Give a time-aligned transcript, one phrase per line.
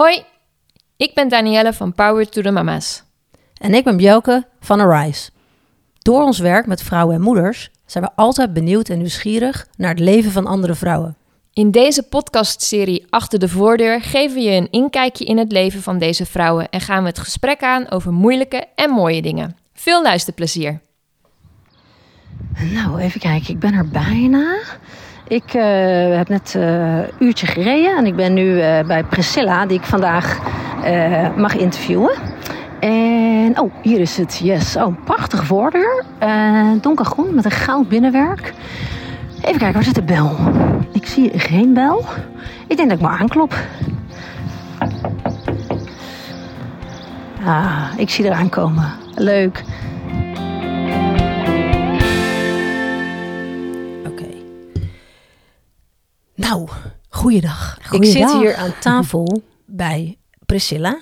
[0.00, 0.22] Hoi,
[0.96, 3.02] ik ben Danielle van Power to the Mama's.
[3.54, 5.30] En ik ben Bjelke van Arise.
[5.98, 9.98] Door ons werk met vrouwen en moeders zijn we altijd benieuwd en nieuwsgierig naar het
[9.98, 11.16] leven van andere vrouwen.
[11.52, 15.98] In deze podcastserie Achter de Voordeur geven we je een inkijkje in het leven van
[15.98, 19.56] deze vrouwen en gaan we het gesprek aan over moeilijke en mooie dingen.
[19.74, 20.80] Veel luisterplezier.
[22.72, 23.54] Nou, even kijken.
[23.54, 24.58] Ik ben er bijna.
[25.30, 29.66] Ik eh, heb net eh, een uurtje gereden en ik ben nu eh, bij Priscilla,
[29.66, 30.38] die ik vandaag
[31.36, 32.10] mag interviewen.
[32.80, 34.76] En, oh, hier is het, yes.
[34.76, 36.04] Oh, een prachtige voordeur.
[36.80, 38.52] donkergroen met een goud binnenwerk.
[39.36, 40.36] Even kijken, waar zit de bel?
[40.92, 42.04] Ik zie geen bel.
[42.66, 43.54] Ik denk dat ik maar aanklop.
[47.44, 48.92] Ah, ik zie eraan komen.
[49.14, 49.64] Leuk.
[56.40, 56.68] Nou,
[57.08, 57.78] goeiedag.
[57.90, 60.98] Ik zit hier aan tafel bij Priscilla.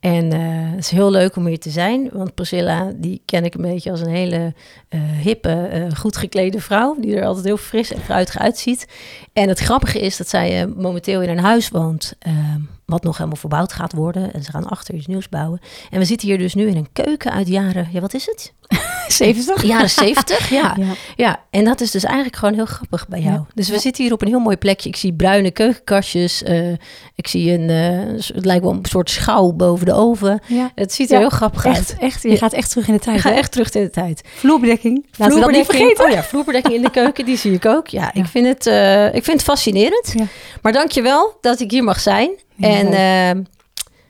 [0.00, 0.40] En uh,
[0.70, 3.90] het is heel leuk om hier te zijn, want Priscilla, die ken ik een beetje
[3.90, 4.54] als een hele
[4.88, 8.88] uh, hippe, uh, goed geklede vrouw, die er altijd heel fris en fruitig uitziet.
[9.32, 13.36] En het grappige is dat zij momenteel in een huis woont, ehm, wat nog helemaal
[13.36, 14.32] verbouwd gaat worden.
[14.32, 15.60] En ze gaan achter iets nieuws bouwen.
[15.90, 18.52] En we zitten hier dus nu in een keuken uit jaren, ja wat is het?
[19.08, 19.62] 70?
[19.62, 20.74] Jaren 70, ja.
[20.78, 20.94] ja.
[21.16, 21.40] ja.
[21.50, 23.40] en dat is dus eigenlijk gewoon heel grappig bij jou.
[23.54, 24.88] Dus we zitten hier op een heel mooi plekje.
[24.88, 26.42] Ik zie bruine keukenkastjes.
[26.42, 26.72] Uh,
[27.14, 30.40] ik zie een, uh, het lijkt wel een soort schouw boven de oven.
[30.46, 30.70] Ja.
[30.74, 31.96] Het ziet er heel grappig echt, uit.
[31.98, 33.20] Echt, je gaat echt terug in de tijd.
[33.20, 34.22] Ga echt terug in de tijd.
[34.34, 35.06] Vloerbedekking.
[35.16, 35.66] Laten vloerbedekking.
[35.66, 36.04] we dat niet vergeten.
[36.04, 37.88] Oh ja, vloerbedekking in de keuken, die zie ik ook.
[37.88, 40.14] Ja, Ik, vind het, uh, ik vind het fascinerend.
[40.62, 42.30] Maar dank je wel dat ik hier mag zijn.
[42.58, 43.46] En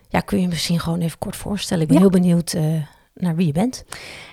[0.08, 1.82] ja, kun je misschien gewoon even kort voorstellen?
[1.82, 2.56] Ik ben heel benieuwd
[3.14, 3.84] naar wie je bent.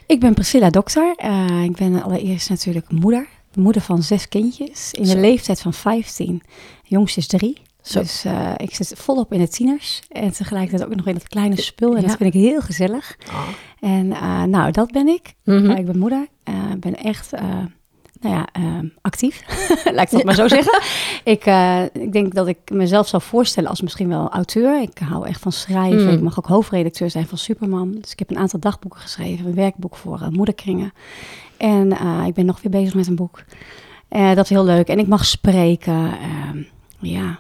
[0.06, 1.16] Ik ben Priscilla Dokter.
[1.26, 3.28] Uh, ik ben allereerst natuurlijk moeder.
[3.54, 6.42] Moeder van zes kindjes in de leeftijd van 15.
[6.84, 7.62] Jongste is drie.
[7.82, 8.00] Zo.
[8.00, 10.02] Dus uh, ik zit volop in het tieners.
[10.10, 11.96] En tegelijkertijd ook nog in het kleine spul.
[11.96, 13.18] En dat vind ik heel gezellig.
[13.28, 13.48] Oh.
[13.80, 14.08] En
[14.50, 15.34] nou, dat ben ik.
[15.44, 15.72] Mm -hmm.
[15.72, 16.28] ik ben moeder.
[16.74, 17.32] Ik ben echt
[18.24, 19.44] nou ja, uh, actief,
[19.96, 20.82] laat ik dat maar zo zeggen.
[21.24, 24.82] Ik, uh, ik denk dat ik mezelf zou voorstellen als misschien wel auteur.
[24.82, 26.08] Ik hou echt van schrijven.
[26.08, 26.14] Mm.
[26.14, 27.98] Ik mag ook hoofdredacteur zijn van Superman.
[28.02, 30.94] Dus ik heb een aantal dagboeken geschreven, een werkboek voor uh, moederkringen.
[31.58, 33.44] En uh, ik ben nog weer bezig met een boek.
[34.10, 34.88] dat is heel leuk.
[34.88, 36.12] En ik mag spreken.
[36.12, 36.58] Ehm,
[37.00, 37.40] ja,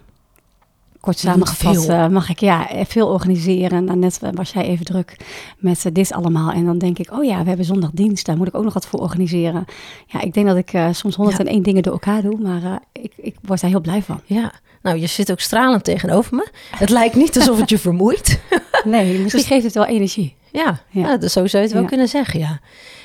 [1.03, 3.83] kort samengevat uh, mag ik ja, veel organiseren.
[3.83, 5.17] Nou, net was jij even druk
[5.57, 6.51] met uh, dit allemaal.
[6.51, 8.25] En dan denk ik, oh ja, we hebben zondagdienst.
[8.25, 9.65] Daar moet ik ook nog wat voor organiseren.
[10.05, 11.63] Ja, ik denk dat ik uh, soms 101 ja.
[11.63, 12.39] dingen door elkaar doe.
[12.39, 14.21] Maar ik, ik word daar heel blij van.
[14.25, 16.47] Ja, nou, je zit ook stralend tegenover me.
[16.75, 18.39] Het lijkt niet alsof het je vermoeit.
[18.83, 20.35] nee, misschien dus, geeft het wel energie.
[20.51, 21.07] Ja, ja.
[21.07, 22.59] ja dus zo zou je het wel kunnen zeggen, ja.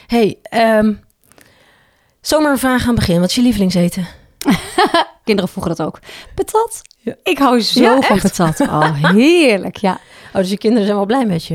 [0.06, 0.38] hey,
[0.78, 1.00] um,
[2.20, 3.20] zomaar een vraag aan het begin.
[3.20, 4.06] Wat is je lievelingseten?
[5.24, 5.98] Kinderen vroegen dat ook.
[6.34, 6.82] Patat.
[7.00, 7.14] Ja.
[7.22, 8.60] Ik hou zo ja, van patat.
[8.68, 10.00] Oh, heerlijk, ja.
[10.32, 11.54] Oh, dus je kinderen zijn wel blij met je.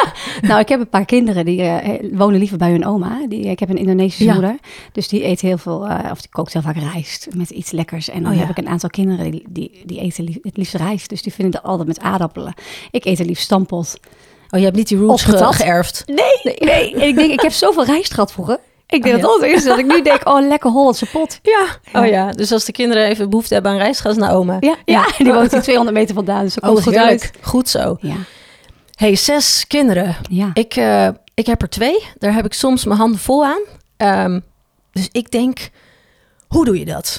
[0.48, 1.78] nou, ik heb een paar kinderen die uh,
[2.12, 3.26] wonen liever bij hun oma.
[3.28, 4.56] Die, ik heb een Indonesische moeder.
[4.92, 8.08] Dus die eet heel veel, uh, of die kookt heel vaak rijst met iets lekkers.
[8.08, 10.74] En dan oh, heb ik een aantal kinderen die, die, die eten lief, het liefst
[10.74, 11.08] rijst.
[11.08, 12.54] Dus die vinden het altijd met aardappelen.
[12.90, 14.00] Ik eet het liefst stampot.
[14.50, 16.02] Oh, je hebt niet die roots geërfd?
[16.06, 16.94] Nee, nee, nee.
[16.94, 18.58] En ik denk, ik heb zoveel rijst gehad vroeger.
[18.88, 21.38] Ik denk oh, dat dat is dat ik nu denk, oh, lekker Hollandse pot.
[21.42, 21.66] Ja.
[22.00, 24.56] Oh ja, dus als de kinderen even behoefte hebben aan rijst, gaan ze naar oma.
[24.60, 25.06] Ja, ja.
[25.18, 27.30] die woont hier 200 meter vandaan, dus dat oh, goed uit.
[27.40, 27.96] Goed zo.
[28.00, 28.14] Ja.
[28.94, 30.16] hey, zes kinderen.
[30.30, 30.50] Ja.
[30.54, 32.04] Ik, uh, ik heb er twee.
[32.18, 33.62] Daar heb ik soms mijn handen vol aan.
[34.32, 34.44] Um,
[34.92, 35.70] dus ik denk,
[36.48, 37.16] hoe doe je dat?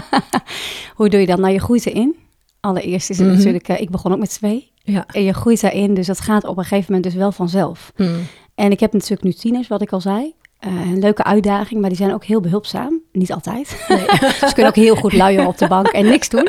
[0.96, 1.38] hoe doe je dat?
[1.38, 2.16] Nou, je groeit erin.
[2.60, 3.42] Allereerst is het mm -hmm.
[3.42, 4.70] natuurlijk, uh, ik begon ook met twee.
[4.82, 5.04] Ja.
[5.06, 7.92] En je groeit daarin, dus dat gaat op een gegeven moment dus wel vanzelf.
[7.96, 8.26] Mm.
[8.54, 10.34] En ik heb natuurlijk nu tieners, wat ik al zei.
[10.66, 13.00] Uh, een leuke uitdaging, maar die zijn ook heel behulpzaam.
[13.12, 13.84] Niet altijd.
[13.88, 13.98] Nee.
[14.48, 16.48] Ze kunnen ook heel goed luieren op de bank en niks doen.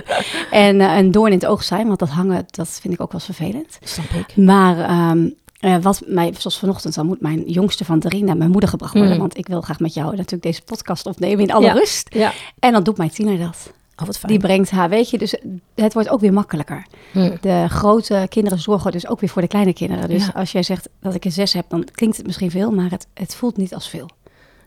[0.52, 3.12] En uh, een doorn in het oog zijn, want dat hangen, dat vind ik ook
[3.12, 3.80] wel vervelend.
[3.84, 4.36] Snap ik.
[4.36, 8.52] Maar um, uh, wat mij, zoals vanochtend, dan moet mijn jongste van drie naar mijn
[8.52, 9.14] moeder gebracht worden.
[9.14, 9.20] Mm.
[9.20, 11.74] Want ik wil graag met jou natuurlijk deze podcast opnemen in alle ja.
[11.74, 12.14] rust.
[12.14, 12.31] Ja.
[12.59, 13.74] En dan doet mijn tiener dat.
[14.02, 15.36] Oh, die brengt haar, weet je, dus
[15.76, 16.86] het wordt ook weer makkelijker.
[17.12, 17.38] Hmm.
[17.42, 20.09] De grote kinderen zorgen dus ook weer voor de kleine kinderen.
[20.09, 20.32] Dus ja.
[20.35, 23.08] als jij zegt dat ik een zes heb, dan klinkt het misschien veel, maar het,
[23.14, 24.09] het voelt niet als veel.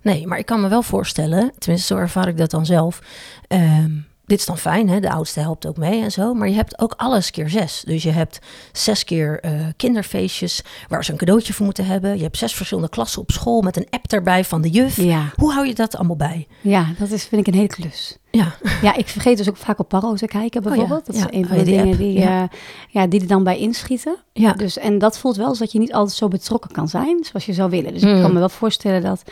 [0.02, 3.02] Nee, maar ik kan me wel voorstellen, tenminste zo ervaar ik dat dan zelf.
[3.48, 5.00] Um, dit is dan fijn, hè?
[5.00, 6.34] de oudste helpt ook mee en zo.
[6.34, 7.82] Maar je hebt ook alles keer zes.
[7.86, 8.38] Dus je hebt
[8.72, 12.16] zes keer uh, kinderfeestjes waar ze een cadeautje voor moeten hebben.
[12.16, 14.96] Je hebt zes verschillende klassen op school met een app erbij van de juf.
[14.96, 15.32] Ja.
[15.36, 16.46] Hoe hou je dat allemaal bij?
[16.60, 18.16] Ja, dat is, vind ik een hele klus.
[18.30, 18.54] Ja.
[18.82, 21.08] ja, ik vergeet dus ook vaak op Paro te kijken bijvoorbeeld.
[21.08, 21.20] Oh ja.
[21.20, 22.42] Dat is een van de dingen die, ja.
[22.42, 22.48] Uh,
[22.88, 24.16] ja, die er dan bij inschieten.
[24.32, 24.52] Ja.
[24.52, 27.46] Dus, en dat voelt wel als dat je niet altijd zo betrokken kan zijn zoals
[27.46, 27.92] je zou willen.
[27.92, 29.22] Dus ik kan me wel voorstellen dat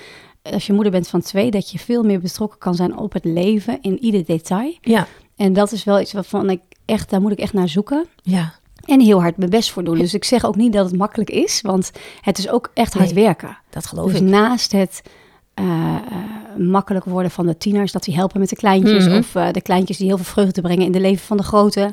[0.43, 3.25] als je moeder bent van twee, dat je veel meer betrokken kan zijn op het
[3.25, 4.75] leven in ieder detail.
[4.81, 5.07] Ja.
[5.37, 8.07] En dat is wel iets waarvan ik echt, daar moet ik echt naar zoeken.
[8.23, 8.55] Ja.
[8.85, 9.99] En heel hard mijn best voor doen.
[9.99, 11.91] Dus ik zeg ook niet dat het makkelijk is, want
[12.21, 13.59] het is ook echt hard werken.
[13.71, 14.27] Dat geloof dus ik.
[14.27, 15.03] naast het
[15.61, 19.17] uh, uh, makkelijk worden van de tieners, dat die helpen met de kleintjes, Mhm.
[19.19, 21.93] of uh, de kleintjes die heel veel vreugde brengen in de leven van de grote,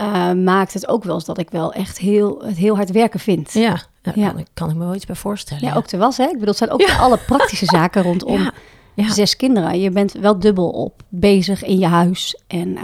[0.00, 3.20] uh, maakt het ook wel eens dat ik wel echt heel, het heel hard werken
[3.20, 3.52] vind.
[3.52, 3.60] Ja,
[4.02, 4.28] ja, Ja.
[4.28, 5.64] Kan, ik, kan ik me wel iets bij voorstellen.
[5.68, 6.24] Ja, ook te was, hè?
[6.24, 8.50] Ik bedoel, het zijn ook alle praktische zaken rondom
[8.96, 9.80] zes kinderen.
[9.80, 12.40] Je bent wel dubbel op bezig in je huis.
[12.46, 12.82] En, eh,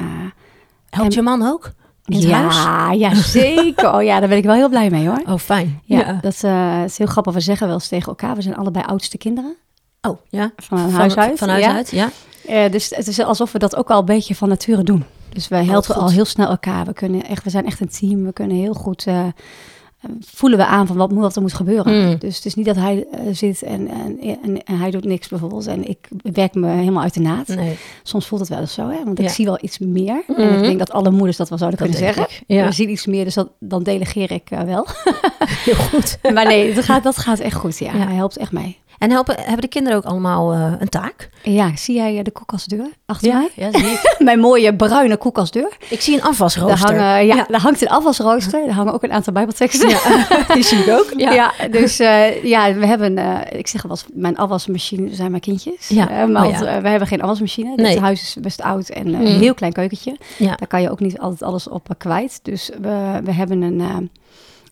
[0.90, 1.70] Helpt en- je man ook?
[2.04, 2.98] Ja, huis?
[2.98, 3.94] ja, zeker.
[3.94, 5.22] Oh ja, daar ben ik wel heel blij mee hoor.
[5.26, 5.80] Oh, fijn.
[5.84, 7.32] Ja, dat eh, is heel grappig.
[7.34, 9.56] We zeggen wel eens tegen elkaar, we zijn allebei oudste kinderen
[10.08, 10.50] Oh, ja.
[10.56, 11.38] van een huis uit.
[11.38, 11.74] Van huis ja.
[11.74, 12.08] uit, ja.
[12.68, 15.04] Dus het is alsof we dat ook al een beetje van nature doen.
[15.32, 16.84] Dus wij helpen al heel snel elkaar.
[16.86, 18.24] We, kunnen echt, we zijn echt een team.
[18.24, 19.06] We kunnen heel goed...
[19.06, 19.24] eh,
[20.20, 22.06] voelen we aan van wat, moet, wat er moet gebeuren.
[22.08, 22.18] Mm.
[22.18, 25.28] Dus het is niet dat hij eh, zit en, en, en, en hij doet niks
[25.28, 25.66] bijvoorbeeld.
[25.66, 27.48] En ik werk me helemaal uit de naad.
[27.48, 27.76] Nee.
[28.02, 29.04] Soms voelt het wel eens zo, hè?
[29.04, 29.24] want Ja.
[29.24, 30.22] ik zie wel iets meer.
[30.36, 30.54] En Mhm.
[30.56, 32.34] ik denk dat alle moeders dat wel zouden Dat kunnen zeggen.
[32.36, 32.64] ik, ja.
[32.66, 34.86] We zien iets meer, dus dat, dan delegeer ik eh, wel.
[35.64, 36.18] Heel goed.
[36.34, 37.78] maar nee, dat gaat, dat gaat echt goed.
[37.78, 37.92] Ja.
[37.96, 38.06] Ja.
[38.06, 38.78] hij helpt echt mee.
[39.02, 41.28] En helpen, hebben de kinderen ook allemaal eh, een taak?
[41.42, 43.48] Ja, zie jij eh, de koelkastdeur achter mij?
[43.56, 44.16] ja, zie ik.
[44.18, 45.76] Mijn mooie bruine koelkastdeur.
[45.88, 46.96] ik zie een Daar, afwasrooster.
[46.98, 48.64] hangen, ja, daar hangt een afwasrooster.
[48.66, 49.88] Daar hangen ook een aantal bijbelteksten.
[50.54, 51.12] Die zie ik ook.
[51.16, 55.88] Ja, dus eh, ja, we hebben, eh, ik zeg wel mijn afwasmachine zijn mijn kindjes.
[55.88, 56.64] Ja, Eh, maar oh ja.
[56.64, 57.74] eh, we hebben geen afwasmachine.
[57.76, 57.90] Nee.
[57.92, 59.26] Het huis is best oud en eh, Mm.
[59.26, 60.16] een heel klein keukentje.
[60.38, 60.54] Ja.
[60.56, 62.40] Daar kan je ook niet altijd alles op eh, kwijt.
[62.42, 63.96] Dus we, we hebben een, eh,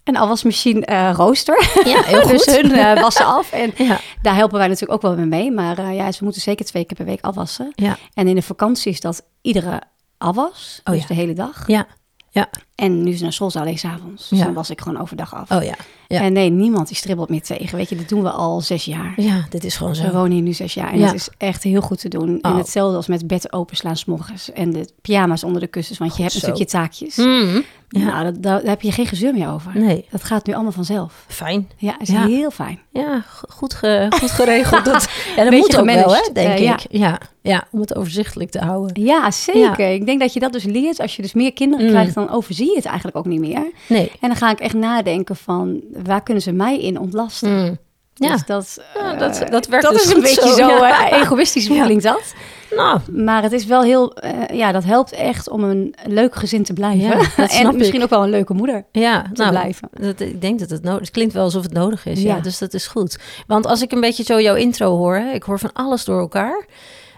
[0.05, 1.83] een afwasmachine eh, rooster.
[1.85, 2.57] Ja, heel dus goed.
[2.57, 3.53] hun eh, wassen af.
[3.53, 4.01] En Ja.
[4.23, 5.51] daar helpen wij natuurlijk ook wel mee mee.
[5.53, 7.73] Maar eh, ja, ze moeten zeker twee keer per week afwassen.
[7.75, 7.97] Ja.
[8.15, 9.81] En in de vakantie is dat iedere
[10.19, 10.81] afwas.
[10.85, 11.09] Oh dus ja.
[11.09, 11.67] de hele dag.
[11.67, 11.87] Ja.
[12.31, 12.49] Ja.
[12.81, 14.29] En nu ze naar school alleen s'avonds.
[14.29, 14.45] Dus Ja.
[14.45, 15.51] dan was ik gewoon overdag af.
[15.51, 15.75] Oh ja.
[16.09, 16.21] Ja.
[16.21, 17.77] En nee, niemand die stribbelt meer tegen.
[17.79, 19.13] Weet je, dat doen we al zes jaar.
[19.17, 20.03] Ja, dit is gewoon zo.
[20.03, 21.07] We wonen hier nu zes jaar en Ja.
[21.07, 22.39] het is echt heel goed te doen.
[22.43, 22.51] Oh.
[22.51, 24.53] En hetzelfde als met bed openslaan s'morgens.
[24.53, 26.39] En de pyjama's onder de kussens, want je hebt zo.
[26.47, 27.17] natuurlijk je taakjes.
[27.17, 27.65] Mm.
[27.89, 27.99] Ja.
[28.05, 29.71] Nou, dat, daar, daar heb je geen gezeur meer over.
[29.75, 30.05] Nee.
[30.11, 31.25] Dat gaat nu allemaal vanzelf.
[31.29, 31.69] Fijn.
[31.77, 32.27] Ja, is Ja.
[32.27, 32.79] heel fijn.
[32.93, 34.85] Ja, go- goed, ge- goed geregeld.
[34.91, 36.87] Dat, ja, dat Beetje moet ook wel, hè, denk Eh, ik.
[36.91, 37.21] Ja.
[37.43, 39.03] ja, om het overzichtelijk te houden.
[39.05, 39.93] Ja, zeker.
[39.93, 41.01] Ik denk dat je dat dus leert.
[41.01, 41.91] Als je dus meer kinderen Mm.
[41.93, 43.71] krijgt, dan overzie je het eigenlijk ook niet meer.
[43.87, 44.11] Nee.
[44.21, 47.51] En dan ga ik echt nadenken van, waar kunnen ze mij in ontlasten?
[47.65, 47.79] Mm.
[48.15, 48.33] Ja.
[48.33, 50.69] Dus dat, Ja, eh, dat- dat werkt dat dus is een goed beetje zo, zo,
[50.69, 51.11] ja.
[51.11, 51.85] eh, egoïstisch Ja.
[51.85, 52.35] klinkt dat.
[52.77, 56.63] Nou, Maar het is wel heel, eh, ja, dat helpt echt om een leuk gezin
[56.63, 57.19] te blijven.
[57.59, 58.05] En misschien ik.
[58.05, 59.89] ook wel een leuke moeder ja, te nou, blijven.
[59.93, 62.23] Dat, ik denk dat het nodig Het klinkt wel alsof het nodig is.
[62.23, 62.35] Ja.
[62.35, 62.41] Ja.
[62.41, 63.19] dus dat is goed.
[63.47, 66.21] Want als ik een beetje zo jouw intro hoor, hè, ik hoor van alles door
[66.21, 66.67] elkaar.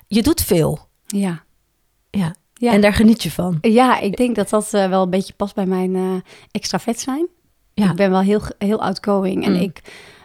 [0.06, 0.78] Je doet veel.
[1.06, 1.42] Ja.
[2.10, 2.34] Ja.
[2.62, 2.72] Ja.
[2.72, 3.58] En daar geniet je van.
[3.60, 6.02] ja, ik denk dat dat eh, wel een beetje past bij mijn eh
[6.50, 7.26] extravet zijn.
[7.74, 7.90] Ja.
[7.90, 9.44] Ik ben wel heel, heel outgoing.
[9.44, 9.60] En Mm.
[9.60, 9.82] ik,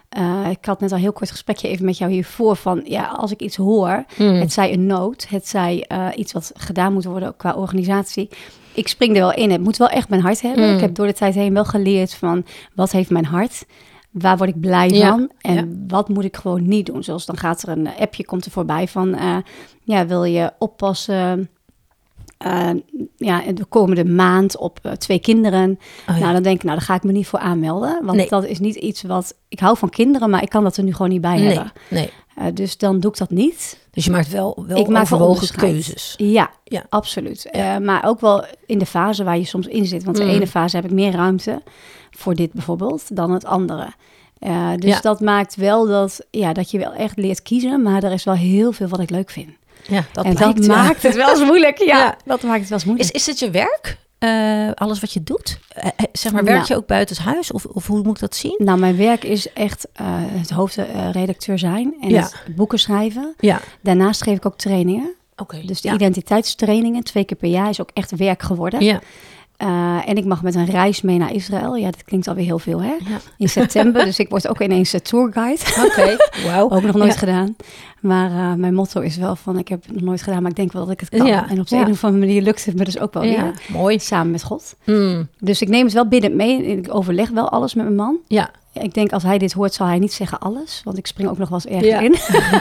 [0.08, 2.80] eh, ik had net al heel kort gesprekje even met jou hiervoor van...
[2.84, 4.34] ja, als ik iets hoor, Mm.
[4.34, 5.86] het zij een nood, het zij
[6.16, 8.28] iets wat gedaan moet worden qua organisatie...
[8.74, 9.50] Ik spring er wel in.
[9.50, 10.68] Het moet wel echt mijn hart hebben.
[10.68, 10.74] Mm.
[10.74, 12.44] Ik heb door de tijd heen wel geleerd van
[12.74, 13.66] wat heeft mijn hart?
[14.10, 15.30] Waar word ik blij Ja, van?
[15.40, 15.64] En ja.
[15.88, 17.02] wat moet ik gewoon niet doen?
[17.04, 19.16] Zoals dan gaat er een appje komt er voorbij van...
[19.84, 21.48] ja, wil je oppassen...
[22.38, 22.70] eh,
[23.16, 25.78] ja, de komende maand op eh, twee kinderen.
[26.08, 26.20] Oh, ja.
[26.20, 28.04] Nou, dan denk ik, nou, daar ga ik me niet voor aanmelden.
[28.04, 28.28] Want Nee.
[28.28, 29.34] dat is niet iets wat...
[29.48, 31.72] Ik hou van kinderen, maar ik kan dat er nu gewoon niet bij nee, hebben.
[31.90, 32.10] nee.
[32.36, 33.78] Eh, dus dan doe ik dat niet.
[33.90, 36.14] Dus je maakt wel, wel Ik maak wel keuzes.
[36.16, 36.84] Ja, Ja.
[36.88, 37.50] absoluut.
[37.82, 40.04] Maar ook wel in de fase waar je soms in zit.
[40.04, 40.24] Want Mm.
[40.26, 41.62] de ene fase heb ik meer ruimte
[42.10, 43.92] voor dit bijvoorbeeld dan het andere.
[44.76, 47.82] Dus dat maakt wel dat, ja, dat je wel echt leert kiezen.
[47.82, 49.48] Maar er is wel heel veel wat ik leuk vind.
[49.88, 50.82] Ja, dat en blijkt, dat ja.
[50.82, 51.78] maakt het wel eens moeilijk.
[51.78, 52.16] Ja, Ja.
[52.24, 53.10] dat maakt het wel eens moeilijk.
[53.14, 53.96] Is, is het je werk?
[54.18, 55.58] Eh, alles wat je doet?
[55.68, 56.68] Eh, eh, zeg maar, werk Nou.
[56.68, 57.52] je ook buiten huis?
[57.52, 58.54] Of, of hoe moet ik dat zien?
[58.58, 59.88] Nou, mijn werk is echt
[60.32, 62.20] het hoofdredacteur zijn en Ja.
[62.22, 63.34] het boeken schrijven.
[63.38, 63.60] Ja.
[63.80, 65.12] Daarnaast geef ik ook trainingen.
[65.36, 65.60] Oké.
[65.64, 68.80] Dus de identiteitstrainingen, twee keer per jaar, is ook echt werk geworden.
[68.84, 69.00] Ja.
[69.58, 71.76] Eh, en ik mag met een reis mee naar Israël.
[71.76, 72.92] Ja, dat klinkt alweer heel veel, hè?
[72.98, 73.18] Ja.
[73.38, 74.04] In september.
[74.04, 75.60] dus ik word ook ineens eh, tourguide.
[75.86, 76.16] Oké.
[76.46, 76.70] Wauw.
[76.70, 77.18] Ook nog nooit Ja.
[77.18, 77.56] gedaan.
[78.00, 80.56] Maar eh, mijn motto is wel van, ik heb het nog nooit gedaan, maar ik
[80.56, 81.26] denk wel dat ik het kan.
[81.26, 81.48] Ja.
[81.48, 83.52] En op de een of andere manier lukt het me dus ook wel weer.
[83.68, 83.98] mooi.
[83.98, 84.74] Samen met God.
[84.84, 85.28] Mm.
[85.38, 86.64] Dus ik neem het wel binnen mee.
[86.66, 88.16] Ik overleg wel alles met mijn man.
[88.26, 88.50] Ja.
[88.72, 90.80] Ik denk als hij dit hoort, zal hij niet zeggen alles.
[90.84, 91.98] Want ik spring ook nog wel eens erg Ja.
[92.00, 92.10] in.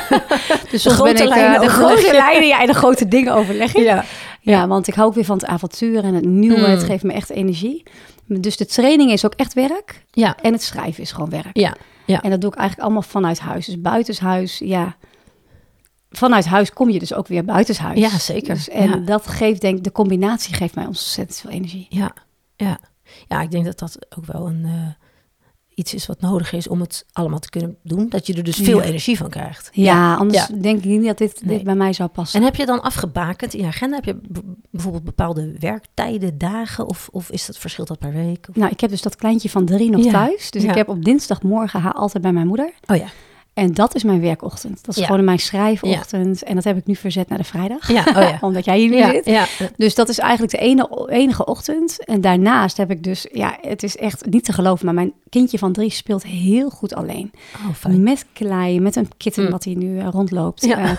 [0.72, 3.76] dus soms grote ben ik, lijnen de grote lijnen ja, en de grote dingen overleg
[3.76, 3.84] ik.
[3.84, 4.04] Ja.
[4.52, 6.58] Ja, want ik hou ook weer van het avontuur en het nieuwe.
[6.58, 6.64] Mm.
[6.64, 7.84] Het geeft me echt energie.
[8.26, 10.06] Dus de training is ook echt werk.
[10.12, 10.36] Ja.
[10.42, 11.58] En het schrijven is gewoon werk.
[11.58, 11.76] Ja.
[12.06, 12.22] Ja.
[12.22, 13.66] En dat doe ik eigenlijk allemaal vanuit huis.
[13.66, 14.96] Dus buitenshuis, ja.
[16.10, 18.00] Vanuit huis kom je dus ook weer buitenshuis.
[18.00, 18.54] Ja, zeker.
[18.54, 18.96] Dus, en Ja.
[18.96, 21.86] dat geeft, denk ik, de combinatie geeft mij ontzettend veel energie.
[21.90, 22.12] Ja.
[22.56, 22.80] Ja.
[23.28, 24.66] Ja, ik denk dat dat ook wel een...
[24.66, 25.06] eh,
[25.78, 28.56] iets is wat nodig is om het allemaal te kunnen doen, dat je er dus
[28.56, 29.70] veel energie van krijgt.
[29.72, 32.40] Ja, anders denk ik niet dat dit, dit bij mij zou passen.
[32.40, 33.96] En heb je dan afgebakend in je agenda?
[33.96, 34.18] Heb je
[34.72, 38.46] bijvoorbeeld bepaalde werktijden, dagen of, of is dat verschilt dat per week?
[38.50, 38.56] Of?
[38.56, 40.52] Nou, ik heb dus dat kleintje van drie nog thuis.
[40.52, 42.74] Dus ik heb op dinsdagmorgen haar altijd bij mijn moeder.
[42.88, 43.08] Oh ja.
[43.58, 44.86] En dat is mijn werkochtend.
[44.86, 46.44] Dat is gewoon mijn schrijfochtend.
[46.44, 47.92] En dat heb ik nu verzet naar de vrijdag.
[47.92, 48.04] Ja.
[48.16, 48.44] Oh.
[48.48, 49.72] Omdat jij hier nu zit.
[49.78, 52.06] Dus dat is eigenlijk de ene, enige ochtend.
[52.06, 53.28] En daarnaast heb ik dus...
[53.32, 54.86] Ja, het is echt niet te geloven.
[54.86, 57.32] Maar mijn kindje van drie speelt heel goed alleen.
[57.68, 58.04] Oh, fijn.
[58.04, 59.52] Met klei, met een kitten mm.
[59.52, 60.66] wat hij nu uh, rondloopt.
[60.66, 60.92] Uh,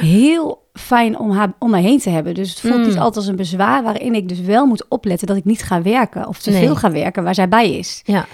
[0.00, 2.34] heel fijn om haar om mij heen te hebben.
[2.34, 2.98] Dus het voelt niet mm.
[2.98, 3.82] altijd als een bezwaar...
[3.82, 6.28] waarin ik dus wel moet opletten dat ik niet ga werken...
[6.28, 8.02] of te veel ga werken waar zij bij is.
[8.04, 8.26] Ja.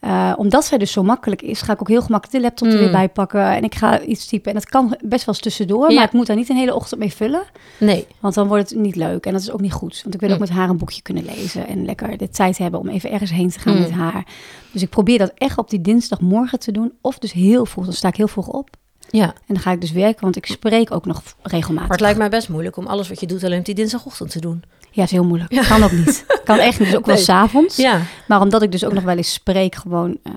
[0.00, 2.78] Uh, omdat zij dus zo makkelijk is, ga ik ook heel gemakkelijk de laptop er
[2.78, 2.92] weer mm.
[2.92, 3.50] bij pakken.
[3.50, 4.48] En ik ga iets typen.
[4.48, 5.92] En dat kan best wel eens tussendoor.
[5.92, 7.42] Maar ik moet daar niet een hele ochtend mee vullen.
[7.78, 8.06] Nee.
[8.20, 9.26] Want dan wordt het niet leuk.
[9.26, 10.00] En dat is ook niet goed.
[10.02, 10.40] Want ik wil ook mm.
[10.40, 11.66] met haar een boekje kunnen lezen.
[11.66, 13.80] En lekker de tijd hebben om even ergens heen te gaan mm.
[13.80, 14.26] met haar.
[14.72, 16.92] Dus ik probeer dat echt op die dinsdagmorgen te doen.
[17.00, 17.84] Of dus heel vroeg.
[17.84, 18.70] Dan sta ik heel vroeg op.
[19.10, 19.26] Ja.
[19.26, 21.74] En dan ga ik dus werken, want ik spreek ook nog regelmatig.
[21.74, 24.30] Maar het lijkt mij best moeilijk om alles wat je doet alleen op die dinsdagochtend
[24.30, 24.62] te doen.
[24.90, 25.52] Ja, is heel moeilijk.
[25.52, 25.62] Ja.
[25.62, 26.24] Kan ook niet.
[26.44, 26.88] Kan echt niet.
[26.88, 27.76] Dus ook wel s'avonds.
[27.76, 28.00] Ja.
[28.28, 30.32] Maar omdat ik dus ook nog wel eens spreek, gewoon uh,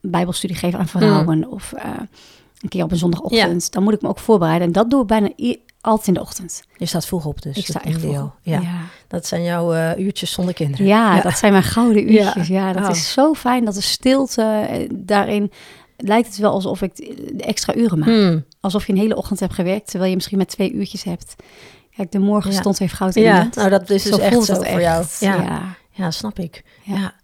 [0.00, 1.38] bijbelstudie geven aan vrouwen.
[1.38, 1.44] Mm.
[1.44, 1.82] Of uh,
[2.60, 3.72] een keer op een zondagochtend.
[3.72, 4.66] Dan moet ik me ook voorbereiden.
[4.66, 5.30] En dat doe ik bijna
[5.80, 6.62] altijd in de ochtend.
[6.76, 7.56] Je staat vroeg op dus.
[7.56, 8.60] Ik sta echt vroeg ja.
[8.60, 8.80] ja.
[9.08, 10.86] Dat zijn jouw uh, uurtjes zonder kinderen.
[10.86, 12.48] Ja, dat zijn mijn gouden uurtjes.
[12.48, 12.90] Ja, dat oh.
[12.90, 13.64] is zo fijn.
[13.64, 15.52] Dat de stilte daarin
[15.96, 16.96] lijkt het wel alsof ik
[17.36, 18.08] de extra uren maak.
[18.08, 18.44] Mm.
[18.60, 21.34] Alsof je een hele ochtend hebt gewerkt, terwijl je misschien maar twee uurtjes hebt.
[21.96, 23.48] Kijk, de morgen stond heeft goud in ja.
[23.54, 24.80] Nou, dat is dus echt zo voor echt.
[24.80, 25.04] jou.
[25.18, 25.76] Ja.
[25.90, 26.10] ja.
[26.10, 26.62] snap ik.
[26.82, 27.14] Ja.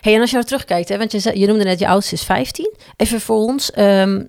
[0.00, 2.22] Hey, en als je nou terugkijkt, hè, want je, je noemde net je oudste is
[2.22, 2.74] 15.
[2.96, 4.28] Even voor ons, um,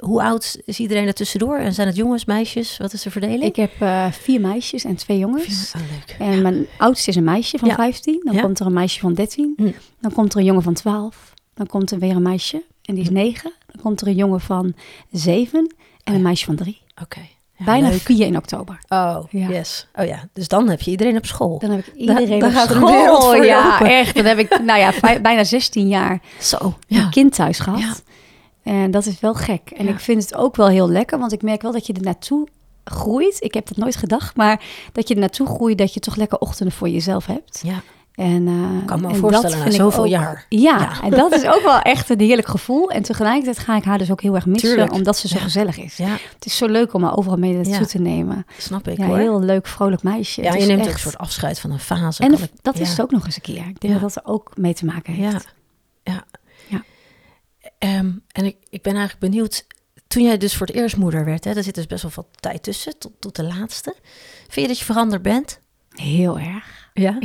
[0.00, 1.56] hoe oud is iedereen er tussendoor?
[1.56, 2.76] En zijn het jongens, meisjes?
[2.76, 3.42] Wat is de verdeling?
[3.42, 5.72] Ik heb uh, vier meisjes en twee jongens.
[5.76, 6.16] Oh, leuk.
[6.18, 8.22] En mijn oudste is een meisje van 15.
[8.24, 9.52] Dan komt er een meisje van 13.
[9.56, 9.70] Hm.
[10.00, 11.34] Dan komt er een jongen van 12.
[11.54, 13.40] Dan komt er weer een meisje en die is 9.
[13.50, 13.72] Hm.
[13.72, 14.74] Dan komt er een jongen van
[15.10, 15.74] 7
[16.04, 16.80] en een meisje van 3.
[17.02, 17.20] Oké.
[17.64, 18.00] Bijna leuk.
[18.00, 18.78] 4 in oktober.
[18.88, 19.86] Oh, yes.
[19.94, 21.58] Oh ja, dus dan heb je iedereen op school.
[21.58, 23.16] Dan heb ik iedereen op school.
[23.16, 24.14] Oh ja, echt.
[24.14, 27.02] Dan heb ik, nou ja, bijna 16 jaar Zo, ja.
[27.02, 27.78] een kind thuis gehad.
[27.80, 27.94] Ja.
[28.62, 29.70] En dat is wel gek.
[29.76, 32.02] En ik vind het ook wel heel lekker, want ik merk wel dat je er
[32.02, 32.48] naartoe
[32.84, 33.36] groeit.
[33.38, 36.38] Ik heb dat nooit gedacht, maar dat je er naartoe groeit, dat je toch lekker
[36.38, 37.60] ochtenden voor jezelf hebt.
[37.64, 37.82] Ja.
[38.16, 40.46] En, uh, kan me voorstellen na zoveel jaar.
[40.48, 42.90] Ja, en dat is ook wel echt een heerlijk gevoel.
[42.90, 45.96] En tegelijkertijd ga ik haar dus ook heel erg missen, omdat ze zo gezellig is.
[45.96, 46.16] Ja.
[46.34, 48.46] Het is zo leuk om haar overal mee naartoe te nemen.
[48.58, 49.16] Snap ik ja, hoor.
[49.16, 50.42] Heel leuk, vrolijk meisje.
[50.42, 50.88] Ja, je neemt echt...
[50.88, 52.22] ook een soort afscheid van een fase.
[52.22, 53.66] En dat is het ook nog eens een keer.
[53.68, 55.54] Ik denk dat dat er ook mee te maken heeft.
[56.02, 56.24] Ja,
[56.66, 56.84] ja.
[57.98, 59.66] Um, en ik, ik ben eigenlijk benieuwd,
[60.06, 62.26] toen jij dus voor het eerst moeder werd, hè, daar zit dus best wel wat
[62.40, 63.94] tijd tussen, tot, tot de laatste.
[64.48, 65.60] Vind je dat je veranderd bent?
[65.96, 66.90] Heel erg.
[66.92, 67.18] Ja.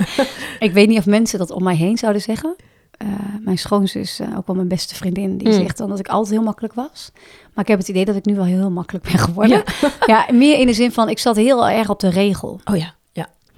[0.66, 2.56] ik weet niet of mensen dat om mij heen zouden zeggen.
[3.02, 3.08] Uh,
[3.40, 5.54] mijn schoonzus, uh, ook wel mijn beste vriendin, die mm.
[5.54, 7.10] zegt dan dat ik altijd heel makkelijk was.
[7.54, 9.62] Maar ik heb het idee dat ik nu wel heel makkelijk ben geworden.
[9.80, 12.60] Ja, ja meer in de zin van, ik zat heel erg op de regel.
[12.64, 12.94] Oh ja.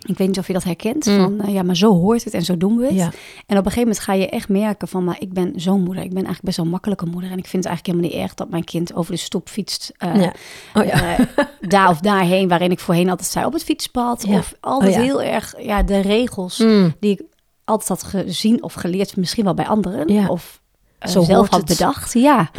[0.07, 1.07] Ik weet niet of je dat herkent.
[1.07, 1.19] Mm.
[1.19, 2.95] Van uh, ja, maar zo hoort het en zo doen we het.
[2.95, 3.11] Ja.
[3.47, 6.02] En op een gegeven moment ga je echt merken van, maar ik ben zo'n moeder.
[6.02, 7.30] Ik ben eigenlijk best wel een makkelijke moeder.
[7.30, 9.92] En ik vind het eigenlijk helemaal niet erg dat mijn kind over de stoep fietst.
[9.99, 10.33] Uh, ja.
[10.75, 11.19] Oh, ja.
[11.19, 11.26] Uh,
[11.61, 14.25] daar of daarheen, waarin ik voorheen altijd zei op het fietspad.
[14.25, 16.95] Of altijd oh, heel erg ja, de regels mm.
[17.00, 17.23] die ik
[17.64, 20.28] altijd had gezien of geleerd, misschien wel bij anderen.
[20.28, 20.61] Of
[21.00, 22.12] zo zelf had bedacht.
[22.12, 22.50] Ja.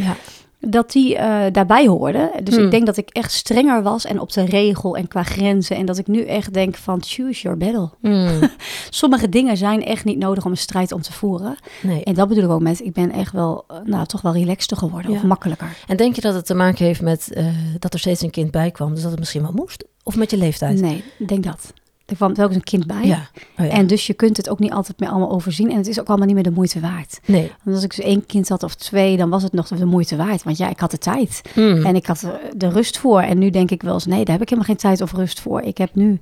[0.68, 2.30] Dat die uh, daarbij hoorden.
[2.42, 2.70] Dus ik hmm.
[2.70, 5.76] denk dat ik echt strenger was en op de regel en qua grenzen.
[5.76, 7.90] En dat ik nu echt denk van choose your battle.
[8.00, 8.50] Hmm.
[8.90, 11.56] Sommige dingen zijn echt niet nodig om een strijd om te voeren.
[11.82, 12.04] Nee.
[12.04, 14.76] En dat bedoel ik ook met, ik ben echt wel, uh, nou toch wel relaxter
[14.76, 15.76] geworden of makkelijker.
[15.86, 17.46] En denk je dat het te maken heeft met uh,
[17.78, 19.84] dat er steeds een kind bij kwam, dus dat het misschien wel moest?
[20.02, 20.80] Of met je leeftijd?
[20.80, 21.72] Nee, ik denk dat.
[22.06, 23.06] Er kwam telkens een kind bij.
[23.06, 23.28] Ja.
[23.58, 23.72] Oh, ja.
[23.72, 25.70] En dus je kunt het ook niet altijd meer allemaal overzien.
[25.70, 27.20] En het is ook allemaal niet meer de moeite waard.
[27.24, 27.52] Nee.
[27.62, 30.16] Want als ik dus één kind had of twee, dan was het nog de moeite
[30.16, 30.42] waard.
[30.42, 31.42] Want ja, ik had de tijd.
[31.54, 31.84] Mm.
[31.84, 33.20] En ik had de rust voor.
[33.20, 35.40] En nu denk ik wel eens, nee, daar heb ik helemaal geen tijd of rust
[35.40, 35.60] voor.
[35.60, 36.18] Ik heb nu,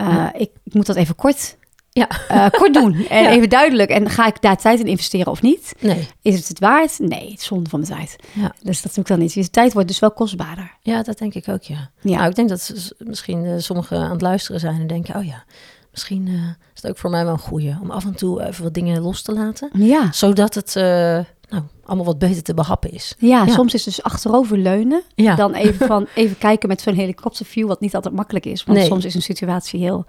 [0.00, 0.34] uh, ja.
[0.34, 1.56] ik, ik, moet dat even kort
[1.94, 2.08] ja.
[2.30, 3.30] Uh, kort doen en ja.
[3.30, 3.90] even duidelijk.
[3.90, 5.74] En ga ik daar tijd in investeren of niet?
[5.80, 6.08] Nee.
[6.22, 6.98] Is het het waard?
[6.98, 8.16] Nee, het is zonde van mijn tijd.
[8.32, 8.54] Ja.
[8.62, 9.34] Dus dat doe ik dan niet.
[9.34, 10.76] Dus tijd wordt dus wel kostbaarder.
[10.80, 11.90] Ja, dat denk ik ook, ja.
[12.00, 12.16] ja.
[12.16, 15.16] Nou, ik denk dat misschien uh, sommigen aan het luisteren zijn en denken...
[15.16, 15.44] oh ja,
[15.90, 16.34] misschien uh,
[16.74, 17.76] is het ook voor mij wel een goeie...
[17.82, 19.70] om af en toe even wat dingen los te laten.
[19.72, 20.12] Ja.
[20.12, 20.74] Zodat het...
[20.74, 23.14] nou, allemaal wat beter te behappen is.
[23.18, 25.02] Ja, soms is dus achterover leunen.
[25.14, 25.34] Ja.
[25.34, 27.66] Dan even, van, even kijken met zo'n helikopterview...
[27.66, 28.64] wat niet altijd makkelijk is.
[28.64, 28.86] Want nee.
[28.86, 30.06] soms is een situatie heel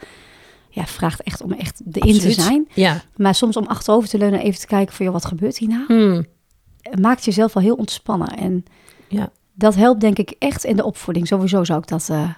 [0.75, 2.67] ja, vraagt echt om echt erin te zijn.
[2.73, 3.01] Ja.
[3.15, 5.85] Maar soms om achterover te leunen, even te kijken van, joh, wat gebeurt hier nou?
[5.87, 6.25] Hmm.
[6.99, 8.37] Maakt jezelf wel heel ontspannen.
[8.37, 8.65] En
[9.07, 9.29] ja.
[9.53, 11.27] dat helpt denk ik echt in de opvoeding.
[11.27, 12.29] Sowieso zou ik dat uh,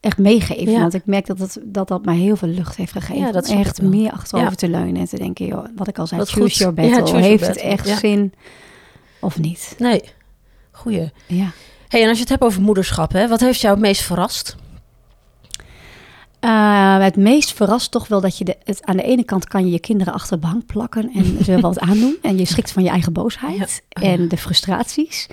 [0.00, 0.80] echt meegeven.
[0.80, 3.26] Want ik merk dat, het, dat dat mij heel veel lucht heeft gegeven.
[3.26, 6.24] Ja, dat echt meer achterover te leunen en te denken, joh, wat ik al zei,
[6.24, 6.54] choose goed.
[6.54, 7.20] your battle.
[7.20, 8.32] heeft het echt zin
[9.20, 9.74] of niet?
[9.78, 10.02] Nee,
[10.70, 11.10] goeie.
[11.26, 11.50] Ja.
[11.88, 14.56] Hey, en als je het hebt over moederschap, hè, wat heeft jou het meest verrast?
[16.96, 19.64] Uh, het meest verrast toch wel dat je de, het, aan de ene kant kan
[19.64, 22.16] je je kinderen achter de bank plakken en ze wat aandoen.
[22.22, 25.26] En je schrikt van je eigen boosheid en de frustraties.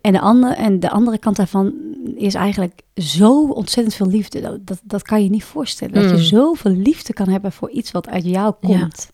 [0.00, 1.72] En de, andere, en de andere kant daarvan
[2.16, 4.40] is eigenlijk zo ontzettend veel liefde.
[4.40, 5.94] Dat, dat, dat kan je niet voorstellen.
[5.94, 6.22] Dat je mm.
[6.22, 9.10] zoveel liefde kan hebben voor iets wat uit jou komt.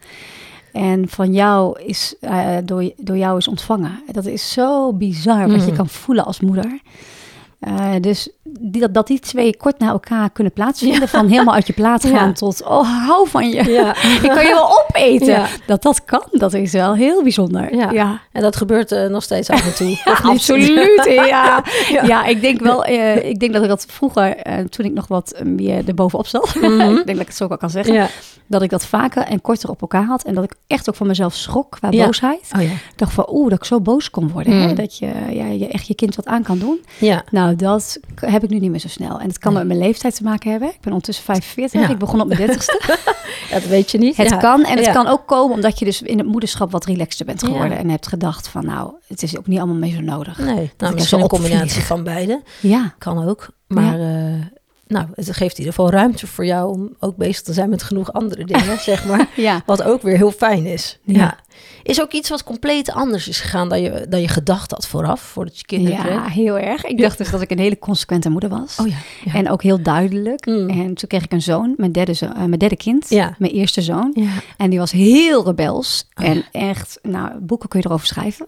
[0.72, 4.02] En van jou is, uh, door, door jou is ontvangen.
[4.12, 5.76] Dat is zo bizar wat je mm.
[5.76, 6.80] kan voelen als moeder.
[7.68, 11.08] Uh, dus die, dat, dat die twee kort na elkaar kunnen plaatsvinden.
[11.08, 13.70] Van helemaal uit je plaats gaan tot, oh, hou van je.
[13.70, 13.96] Ja.
[14.22, 15.46] Ik kan je wel opeten.
[15.66, 17.74] Dat dat kan, dat is wel heel bijzonder.
[17.74, 20.14] Ja, en dat gebeurt uh, nog steeds af en toe.
[20.32, 21.64] absoluut, ja.
[21.86, 22.24] ja.
[22.24, 24.36] ik denk wel, uh, ik denk dat ik dat vroeger,
[24.68, 26.54] toen ik nog wat meer erbovenop zat.
[26.54, 26.80] Mm -hmm.
[26.80, 28.08] ik denk dat ik het zo wel kan zeggen.
[28.46, 30.22] Dat ik dat vaker en korter op elkaar had.
[30.22, 32.50] En dat ik echt ook van mezelf schrok qua boosheid.
[32.56, 34.60] Oh, dacht van, oeh, dat ik zo boos kon worden.
[34.60, 34.68] Hè?
[34.68, 34.74] Mm.
[34.74, 36.84] Dat je, ja, je echt je kind wat aan kan doen.
[36.98, 37.24] Ja.
[37.30, 39.20] Nou, dat heb ik nu niet meer zo snel.
[39.20, 40.68] En het kan met mijn leeftijd te maken hebben.
[40.68, 41.90] Ik ben ondertussen 45.
[41.90, 43.00] Ik begon op mijn 30ste.
[43.52, 44.16] dat weet je niet.
[44.16, 44.64] Het kan.
[44.64, 47.78] En het kan ook komen omdat je dus in het moederschap wat relaxter bent geworden.
[47.78, 50.38] En hebt gedacht van nou, het is ook niet allemaal meer zo nodig.
[50.38, 52.42] Nee, nou, misschien een combinatie van beide.
[52.60, 52.94] Ja.
[52.98, 53.48] Kan ook.
[53.66, 54.34] Maar uh,
[54.92, 57.82] nou, het geeft in ieder geval ruimte voor jou om ook bezig te zijn met
[57.82, 59.28] genoeg andere dingen, zeg maar.
[59.36, 59.62] ja.
[59.66, 60.98] Wat ook weer heel fijn is.
[61.02, 61.38] Ja.
[61.82, 65.20] Is ook iets wat compleet anders is gegaan dan je, dan je gedacht had vooraf,
[65.20, 66.32] voordat je kinderen ja, kreeg?
[66.32, 66.84] Heel erg.
[66.84, 68.78] Ik dacht dus dat ik een hele consequente moeder was.
[68.78, 69.34] Oh ja, ja.
[69.34, 70.46] En ook heel duidelijk.
[70.46, 70.68] Mm.
[70.68, 73.34] En toen kreeg ik een zoon, mijn derde, zo, uh, mijn derde kind, ja.
[73.38, 74.10] mijn eerste zoon.
[74.14, 74.30] Ja.
[74.56, 76.08] En die was heel rebels.
[76.14, 78.46] Oh, en echt, nou, boeken kun je erover schrijven.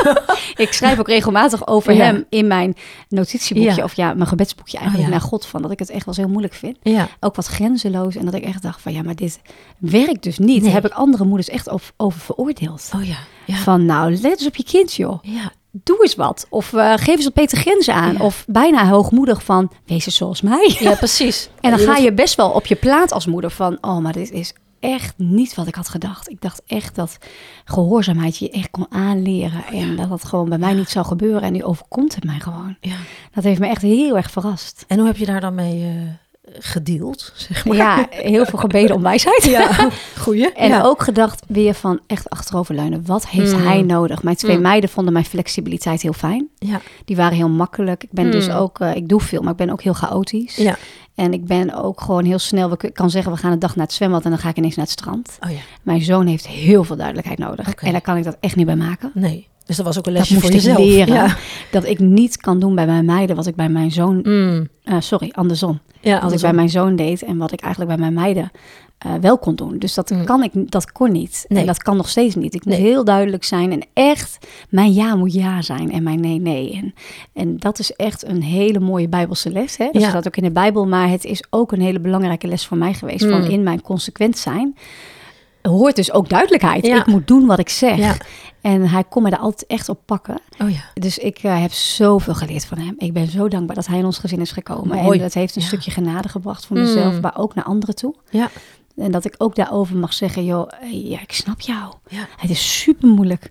[0.64, 2.76] ik schrijf ook regelmatig over hem in mijn
[3.08, 6.14] notitieboekje, of ja, mijn gebedsboekje eigenlijk oh, naar God, van dat ik het echt wel
[6.14, 6.78] heel moeilijk vind.
[7.20, 8.16] Ook wat grenzeloos.
[8.16, 9.40] En dat ik echt dacht van, ja, maar dit
[9.78, 10.48] werkt dus niet.
[10.48, 10.60] Nee.
[10.60, 12.90] Daar heb ik andere moeders echt over, over veroordeeld.
[12.94, 13.56] Oh ja, ja.
[13.56, 15.18] Van nou, let eens op je kind, joh.
[15.22, 15.52] Ja.
[15.70, 16.46] Doe eens wat.
[16.48, 18.20] Of uh, geef eens wat Peter Grens aan.
[18.20, 20.76] Of bijna hoogmoedig van, wees eens zoals mij.
[20.78, 21.48] Ja, precies.
[21.60, 24.30] en dan ga je best wel op je plaat als moeder van, oh, maar dit
[24.30, 26.30] is echt niet wat ik had gedacht.
[26.30, 27.18] Ik dacht echt dat
[27.64, 29.64] gehoorzaamheid je echt kon aanleren.
[29.66, 31.42] En dat dat gewoon bij mij niet zou gebeuren.
[31.42, 32.76] En nu overkomt het mij gewoon.
[32.80, 32.96] Ja.
[33.32, 34.84] Dat heeft me echt heel erg verrast.
[34.88, 35.78] En hoe heb je daar dan mee...
[35.78, 36.10] Uh
[36.44, 37.76] gedeeld, zeg maar.
[37.76, 39.44] Ja, heel veel gebeden om wijsheid.
[39.44, 40.52] Ja, goeie.
[40.52, 43.06] En ook gedacht weer van echt achteroverleunen.
[43.06, 43.66] Wat heeft mm.
[43.66, 44.22] hij nodig?
[44.22, 44.62] Mijn twee mm.
[44.62, 46.48] meiden vonden mijn flexibiliteit heel fijn.
[46.58, 46.80] Ja.
[47.04, 48.02] Die waren heel makkelijk.
[48.02, 48.54] Ik ben dus mm.
[48.54, 50.56] ook, uh, ik doe veel, maar ik ben ook heel chaotisch.
[50.56, 50.76] Ja.
[51.14, 53.86] En ik ben ook gewoon heel snel, we kan zeggen we gaan een dag naar
[53.86, 55.38] het zwembad en dan ga ik ineens naar het strand.
[55.40, 55.58] Oh ja.
[55.82, 57.74] Mijn zoon heeft heel veel duidelijkheid nodig.
[57.74, 59.10] En daar kan ik dat echt niet bij maken.
[59.14, 59.48] Nee.
[59.66, 60.78] Dus dat was ook een lesje voor jezelf.
[60.78, 61.14] leren.
[61.14, 61.36] Ja.
[61.70, 64.20] Dat ik niet kan doen bij mijn meiden wat ik bij mijn zoon...
[64.22, 64.68] Mm.
[64.84, 65.80] Uh, sorry, andersom.
[66.00, 68.50] Ja, wat ik bij mijn zoon deed en wat ik eigenlijk bij mijn meiden
[69.06, 69.78] uh, wel kon doen.
[69.78, 70.24] Dus dat, mm.
[70.24, 71.44] kan ik, dat kon niet.
[71.48, 71.60] Nee.
[71.60, 72.54] En dat kan nog steeds niet.
[72.54, 74.38] Ik moet heel duidelijk zijn en echt...
[74.68, 76.72] Mijn ja moet ja zijn en mijn nee nee.
[76.72, 76.94] En,
[77.32, 79.76] en dat is echt een hele mooie bijbelse les.
[79.76, 79.88] Hè?
[79.92, 80.12] Ja.
[80.12, 80.86] dat ook in de Bijbel.
[80.86, 83.24] Maar het is ook een hele belangrijke les voor mij geweest.
[83.24, 83.30] Mm.
[83.30, 84.74] Van in mijn consequent zijn
[85.62, 86.86] hoort dus ook duidelijkheid.
[86.86, 87.96] Ik moet doen wat ik zeg.
[87.96, 88.16] Ja.
[88.60, 90.40] En hij kon me daar altijd echt op pakken.
[90.58, 90.80] Oh ja.
[90.94, 92.94] Dus ik uh, heb zoveel geleerd van hem.
[92.98, 94.96] Ik ben zo dankbaar dat hij in ons gezin is gekomen.
[94.96, 95.18] Mooi.
[95.18, 97.20] En dat heeft een stukje genade gebracht voor mezelf, mm.
[97.20, 98.14] maar ook naar anderen toe.
[98.30, 98.50] Ja.
[98.96, 101.94] En dat ik ook daarover mag zeggen, joh, ja, ik snap jou.
[102.36, 103.50] Het is super moeilijk.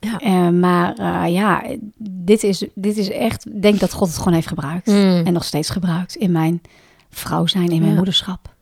[0.00, 0.20] Ja.
[0.20, 1.62] Uh, maar uh, ja,
[1.98, 4.86] dit is, dit is echt, ik denk dat God het gewoon heeft gebruikt.
[4.86, 5.22] Mm.
[5.24, 6.62] En nog steeds gebruikt in mijn
[7.10, 8.54] vrouw zijn, in mijn moederschap.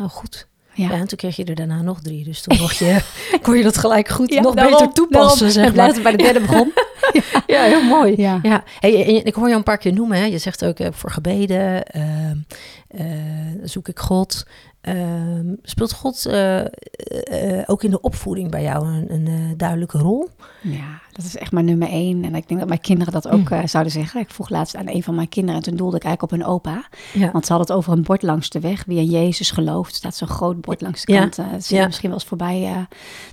[0.00, 0.48] Oh, goed.
[0.78, 0.90] Ja.
[0.90, 2.24] en toen kreeg je er daarna nog drie.
[2.24, 3.00] Dus toen mocht je,
[3.42, 5.50] kon je dat gelijk goed nog beter toepassen.
[5.50, 6.02] Zeg maar.
[6.02, 6.72] bij de derde begon.
[7.46, 8.14] ja, heel mooi.
[8.16, 8.38] Ja.
[8.42, 8.64] ja.
[8.80, 10.18] Hey, ik hoor je een paar keer noemen.
[10.18, 10.24] Hè.
[10.24, 12.30] Je zegt ook uh, voor gebeden, uh,
[13.00, 14.46] uh, zoek ik God.
[14.80, 16.28] Ehm, speelt God
[17.66, 20.28] ook in de opvoeding bij jou een, een duidelijke rol?
[20.62, 22.24] Ja, dat is echt maar nummer één.
[22.24, 23.68] En ik denk dat mijn kinderen dat ook mm.
[23.68, 24.20] zouden zeggen.
[24.20, 26.48] Ik vroeg laatst aan een van mijn kinderen en toen doelde ik eigenlijk op hun
[26.48, 26.88] opa.
[27.32, 28.84] Want ze hadden het over een bord langs de weg.
[28.86, 29.90] Wie in Jezus gelooft.
[29.90, 31.36] Er staat zo'n groot bord langs de kant.
[31.36, 31.78] Ja.
[31.78, 32.60] Uh, misschien wel eens voorbij.
[32.60, 32.86] Uh, er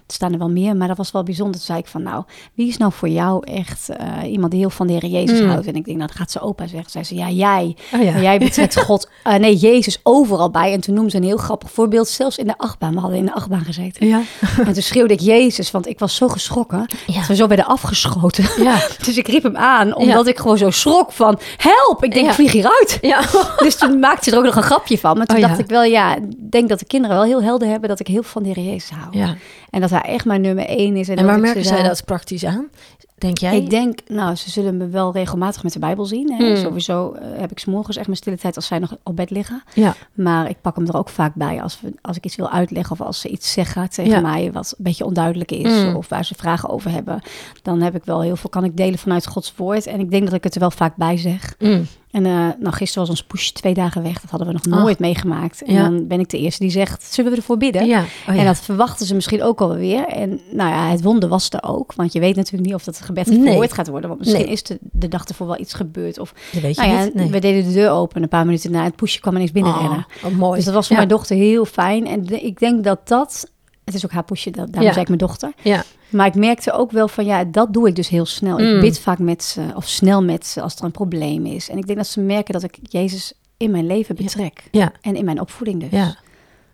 [0.07, 0.75] staan er wel meer.
[0.75, 1.55] Maar dat was wel bijzonder.
[1.55, 3.89] Toen zei ik van nou, wie is nou voor jou echt
[4.23, 5.49] iemand die heel van de Heer Jezus mm.
[5.49, 5.67] houdt?
[5.67, 6.91] En ik denk, nou dat gaat ze opa zeggen.
[6.91, 7.75] Zei ze, ja jij.
[7.93, 8.21] Oh, ja.
[8.21, 10.73] jij betrekt God, nee Jezus overal bij.
[10.73, 12.07] En toen noemde ze een heel grappig voorbeeld.
[12.07, 12.93] Zelfs in de achtbaan.
[12.93, 14.07] We hadden in de achtbaan gezeten.
[14.07, 14.21] Ja.
[14.57, 15.71] en toen schreeuwde ik Jezus.
[15.71, 16.85] Want ik was zo geschrokken.
[17.07, 17.25] Ja.
[17.27, 18.45] we zo bij de afgeschoten.
[18.63, 18.87] Ja.
[19.05, 21.39] dus ik riep hem aan, omdat ik gewoon zo schrok van...
[21.57, 22.97] help, ik denk, ik vlieg hieruit.
[23.01, 23.21] Ja.
[23.57, 25.17] dus toen maakte ze er ook nog een grapje van.
[25.17, 27.67] Maar toen oh, dacht ik wel, ja, ik denk dat de kinderen wel heel helder
[27.67, 27.89] hebben...
[27.89, 29.17] dat ik heel van de Jezus hou.
[29.17, 29.35] Ja.
[29.75, 31.09] En dat hij echt mijn nummer één is.
[31.09, 32.69] En, en waar merken zij dat praktisch aan?
[33.15, 33.57] denk jij?
[33.57, 36.31] Ik denk, nou, ze zullen me wel regelmatig met de Bijbel zien.
[36.31, 36.45] Hè.
[36.45, 36.55] Hmm.
[36.55, 39.63] Sowieso uh, heb ik s'morgens echt mijn stille tijd als zij nog op bed liggen.
[39.73, 39.95] Ja.
[40.13, 42.91] Maar ik pak hem er ook vaak bij als, we, als ik iets wil uitleggen
[42.91, 45.95] of als ze iets zeggen tegen mij wat een beetje onduidelijk is hmm.
[45.95, 47.21] of waar ze vragen over hebben.
[47.61, 49.85] Dan heb ik wel heel veel, kan ik delen vanuit Gods woord.
[49.85, 51.55] En ik denk dat ik het er wel vaak bij zeg.
[51.59, 51.85] Mm.
[52.15, 54.21] En uh, nou, gisteren was ons push twee dagen weg.
[54.21, 55.63] Dat hadden we nog nooit meegemaakt.
[55.63, 57.85] En dan ben ik de eerste die zegt, zullen we ervoor bidden?
[57.85, 58.03] Ja.
[58.29, 60.07] Oh, en dat verwachten ze misschien ook alweer.
[60.07, 61.93] En nou ja, het wonder was er ook.
[61.93, 64.09] Want je weet natuurlijk niet of dat gebed verhoord gaat worden.
[64.09, 66.19] Want misschien is de, de dag ervoor wel iets gebeurd.
[66.19, 67.29] Of, weet je nou.
[67.29, 68.23] We deden de deur open.
[68.23, 70.05] Een paar minuten na het pushje kwam ineens binnenrennen.
[70.23, 70.55] Oh, oh, mooi.
[70.55, 72.07] Dus dat was voor mijn dochter heel fijn.
[72.07, 73.53] En ik denk dat dat...
[73.85, 75.53] Het is ook haar pushje, daarom zei ik mijn dochter.
[75.61, 75.83] Ja.
[76.09, 78.59] Maar ik merkte ook wel van ja, dat doe ik dus heel snel.
[78.59, 78.79] Ik mm.
[78.79, 81.69] bid vaak met ze of snel met ze als er een probleem is.
[81.69, 84.63] En ik denk dat ze merken dat ik Jezus in mijn leven betrek.
[84.71, 84.91] Ja.
[85.01, 85.89] En in mijn opvoeding dus.
[85.91, 86.15] Ja,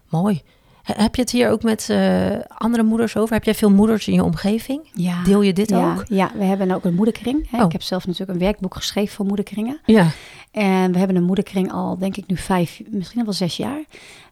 [0.10, 0.41] mooi.
[0.82, 3.34] Heb je het hier ook met uh, andere moeders over?
[3.34, 4.89] Heb jij veel moeders in je omgeving?
[4.93, 5.24] Ja.
[5.24, 6.06] Deel je dit ja, ook?
[6.08, 7.50] Ja, we hebben ook een moederkring.
[7.50, 7.58] Hè.
[7.58, 7.65] Oh.
[7.65, 9.80] Ik heb zelf natuurlijk een werkboek geschreven voor moederkringen.
[9.86, 10.08] Ja.
[10.52, 13.84] En we hebben een moederkring al, denk ik, nu vijf, misschien wel zes jaar.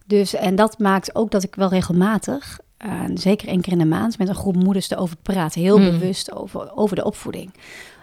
[0.05, 3.85] Dus, en dat maakt ook dat ik wel regelmatig uh, zeker één keer in de
[3.85, 5.61] maand, met een groep moeders erover praten.
[5.61, 5.89] Heel hmm.
[5.89, 7.53] bewust over, over de opvoeding.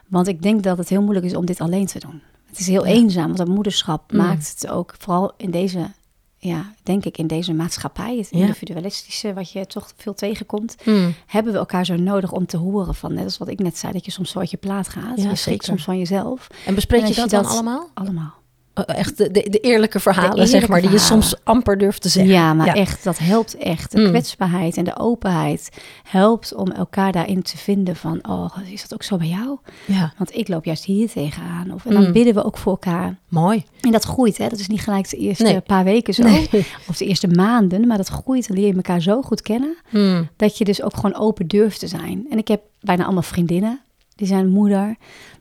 [0.06, 2.22] Want ik denk dat het heel moeilijk is om dit alleen te doen.
[2.46, 4.18] Het is heel eenzaam, want dat moederschap hmm.
[4.18, 5.90] maakt het ook, vooral in deze,
[6.38, 11.14] ja, denk ik, in deze maatschappij, het individualistische, wat je toch veel tegenkomt, hmm.
[11.26, 13.92] hebben we elkaar zo nodig om te horen van, net als wat ik net zei,
[13.92, 15.22] dat je soms zo uit je plaat gaat.
[15.22, 16.46] Ja, je schrikt soms van jezelf.
[16.66, 17.90] En bespreek je dat, dan allemaal?
[17.94, 18.35] Allemaal.
[18.76, 22.32] Eh, echt de, de, eerlijke verhalen, zeg maar, die je soms amper durft te zeggen.
[22.32, 23.92] Ja, maar echt, dat helpt echt.
[23.92, 24.08] De mm.
[24.08, 25.68] kwetsbaarheid en de openheid
[26.02, 29.58] helpt om elkaar daarin te vinden van, oh, is dat ook zo bij jou?
[29.84, 30.12] Ja.
[30.18, 31.72] Want ik loop juist hier tegenaan.
[31.72, 32.12] Of, en dan mm.
[32.12, 33.18] bidden we ook voor elkaar.
[33.28, 33.64] Mooi.
[33.80, 34.48] En dat groeit, hè.
[34.48, 36.22] Dat is niet gelijk de eerste paar weken zo,
[36.88, 38.48] of de eerste maanden, maar dat groeit.
[38.48, 40.28] Dan leer je elkaar zo goed kennen, mm.
[40.36, 42.26] dat je dus ook gewoon open durft te zijn.
[42.30, 43.80] En ik heb bijna allemaal vriendinnen,
[44.14, 44.96] die zijn moeder.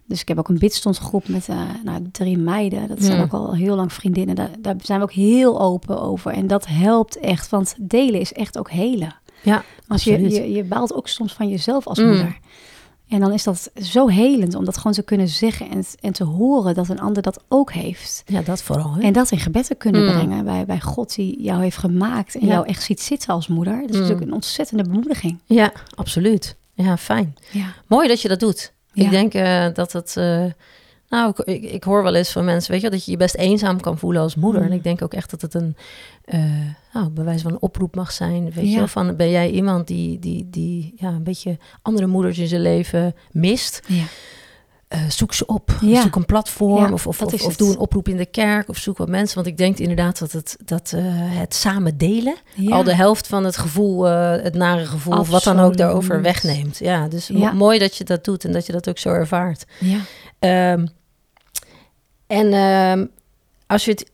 [0.08, 2.88] Dus ik heb ook een bidstondgroep met uh, nou, drie meiden.
[2.88, 4.36] Dat zijn ook al heel lang vriendinnen.
[4.36, 6.32] Daar, daar, zijn we ook heel open over.
[6.32, 9.16] En dat helpt echt, want delen is echt ook helen.
[9.42, 12.08] Ja, Als je, je, je baalt ook soms van jezelf als mm.
[12.08, 12.38] moeder.
[13.08, 16.24] En dan is dat zo helend om dat gewoon te kunnen zeggen en, en te
[16.24, 18.24] horen dat een ander dat ook heeft.
[18.26, 18.94] Ja, dat vooral.
[18.94, 19.02] Hè?
[19.02, 20.12] En dat in gebed te kunnen mm.
[20.12, 23.82] brengen bij, bij God die jou heeft gemaakt en jou echt ziet zitten als moeder.
[23.82, 24.02] Dat is mm.
[24.02, 25.40] natuurlijk een ontzettende bemoediging.
[25.46, 26.56] Ja, absoluut.
[26.74, 27.36] Ja, fijn.
[27.52, 27.74] Ja.
[27.88, 28.74] Mooi dat je dat doet.
[28.96, 30.16] Ik denk uh, dat het.
[30.18, 30.46] Uh,
[31.10, 33.80] nou, ik, ik, hoor wel eens van mensen, weet je, dat je je best eenzaam
[33.80, 34.62] kan voelen als moeder.
[34.62, 34.74] En mm.
[34.74, 35.76] ik denk ook echt dat het een,
[36.26, 36.44] uh,
[36.94, 38.52] nou, bewijs van een oproep mag zijn.
[38.52, 42.48] Weet je, van ben jij iemand die, die, die ja, een beetje andere moeders in
[42.48, 43.82] zijn leven mist?
[43.88, 44.04] Ja.
[44.96, 45.72] Uh, zoek ze op.
[45.82, 49.10] Zoek een platform of, of, of, doe een oproep in de kerk of zoek wat
[49.10, 49.36] mensen.
[49.36, 52.36] Want ik denk inderdaad dat het, dat, uh, het samen delen
[52.70, 56.22] al de helft van het gevoel, uh, het nare gevoel, of wat dan ook daarover
[56.22, 56.78] wegneemt.
[56.78, 59.66] Ja, dus mooi dat je dat doet en dat je dat ook zo ervaart.
[59.80, 60.74] Ja.
[60.74, 60.88] Um,
[62.28, 63.10] en um,
[63.68, 64.14] als je het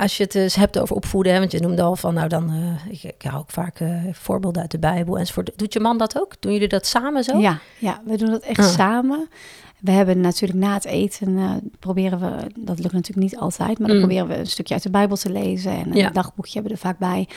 [0.00, 2.52] als je het eens hebt over opvoeden, hè, want je noemde al van, nou dan,
[2.52, 5.50] uh, ik, ik, hou ook vaak uh, voorbeelden uit de Bijbel enzovoort.
[5.56, 6.34] Doet je man dat ook?
[6.40, 7.38] Doen jullie dat samen zo?
[7.38, 8.66] Ja, ja we doen dat echt ah.
[8.66, 9.28] samen.
[9.80, 13.88] We hebben natuurlijk na het eten, uh, proberen we, dat lukt natuurlijk niet altijd, maar
[13.88, 14.02] dan mm.
[14.02, 15.72] proberen we een stukje uit de Bijbel te lezen.
[15.72, 17.28] En een dagboekje hebben we er vaak bij.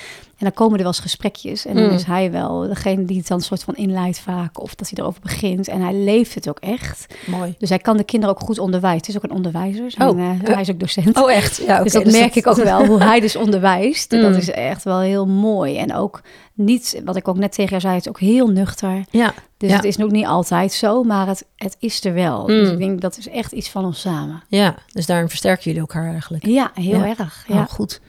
[0.44, 1.66] En dan komen er wel eens gesprekjes.
[1.66, 1.92] En dan mm.
[1.92, 5.22] is hij wel degene die het dan soort van inleidt vaak, of dat hij erover
[5.22, 5.68] begint.
[5.68, 7.16] En hij leeft het ook echt.
[7.26, 7.56] Mooi.
[7.58, 9.00] Dus hij kan de kinderen ook goed onderwijzen.
[9.00, 9.92] Het is ook een onderwijzer.
[9.92, 10.20] Zijn, oh.
[10.20, 11.18] Uh, hij is ook docent.
[11.18, 11.58] Oh, echt?
[11.58, 14.12] Ja, okay, dus dat dus merk ik ook wel, hoe hij dus onderwijst.
[14.12, 14.22] Mm.
[14.32, 15.78] Dat is echt wel heel mooi.
[15.78, 16.22] En ook
[16.54, 19.06] niet, wat ik ook net tegen jou zei, het is ook heel nuchter.
[19.10, 19.34] Ja.
[19.58, 22.46] Dus het is nog niet altijd zo, maar het, het is er wel.
[22.46, 22.74] Dus mm.
[22.74, 24.44] ik denk dat is echt iets van ons samen.
[24.48, 26.46] Ja, dus daarin versterken jullie elkaar eigenlijk.
[26.46, 27.46] Ja, heel erg.
[27.48, 28.02] Ja, oh, goed.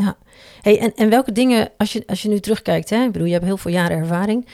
[0.00, 0.16] Ja.
[0.60, 3.32] Hey, en, en welke dingen, als je, als je nu terugkijkt, hè, ik bedoel, je
[3.32, 4.46] hebt heel veel jaren ervaring.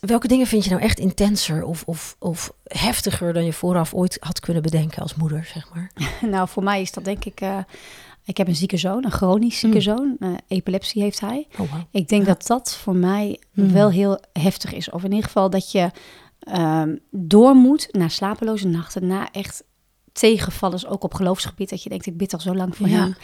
[0.00, 4.16] Welke dingen vind je nou echt intenser of, of, of heftiger dan je vooraf ooit
[4.20, 5.90] had kunnen bedenken als moeder, zeg maar?
[6.30, 7.58] nou, voor mij is dat denk ik uh,
[8.26, 9.82] ik heb een zieke zoon, een chronisch zieke mm.
[9.82, 10.16] zoon.
[10.20, 11.46] Uh, epilepsie heeft hij.
[11.58, 13.72] Oh, Ik denk dat dat voor mij mm.
[13.72, 14.90] wel heel heftig is.
[14.90, 15.90] Of in ieder geval dat je
[16.58, 19.64] um, door moet naar slapeloze nachten, na echt
[20.16, 23.16] tegenvallers, ook op geloofsgebied, dat je denkt, ik bid al zo lang voor hem.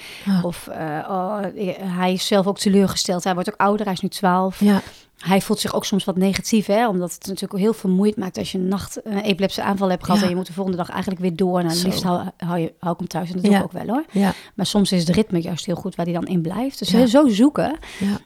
[0.42, 0.76] Of uh,
[1.08, 1.38] oh,
[1.80, 3.24] hij is zelf ook teleurgesteld.
[3.24, 4.60] Hij wordt ook ouder, hij is nu 12.
[4.60, 4.82] Ja
[5.22, 6.88] hij voelt zich ook soms wat negatief, hè?
[6.88, 10.22] omdat het natuurlijk heel vermoeid maakt als je een nacht een epileptische aanval hebt gehad
[10.22, 11.58] en je moet de volgende dag eigenlijk weer door.
[11.58, 13.72] En nou, liefst hou, hou, je, hou ik hem thuis en dat doe ik ook
[13.72, 14.04] wel hoor.
[14.10, 14.34] Ja.
[14.54, 16.78] Maar soms is het ritme juist heel goed waar hij dan in blijft.
[16.78, 17.78] Dus zo zoeken.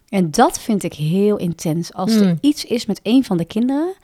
[0.09, 1.93] En dat vind ik heel intens.
[1.93, 2.39] Als er mm.
[2.41, 3.95] iets is met een van de kinderen,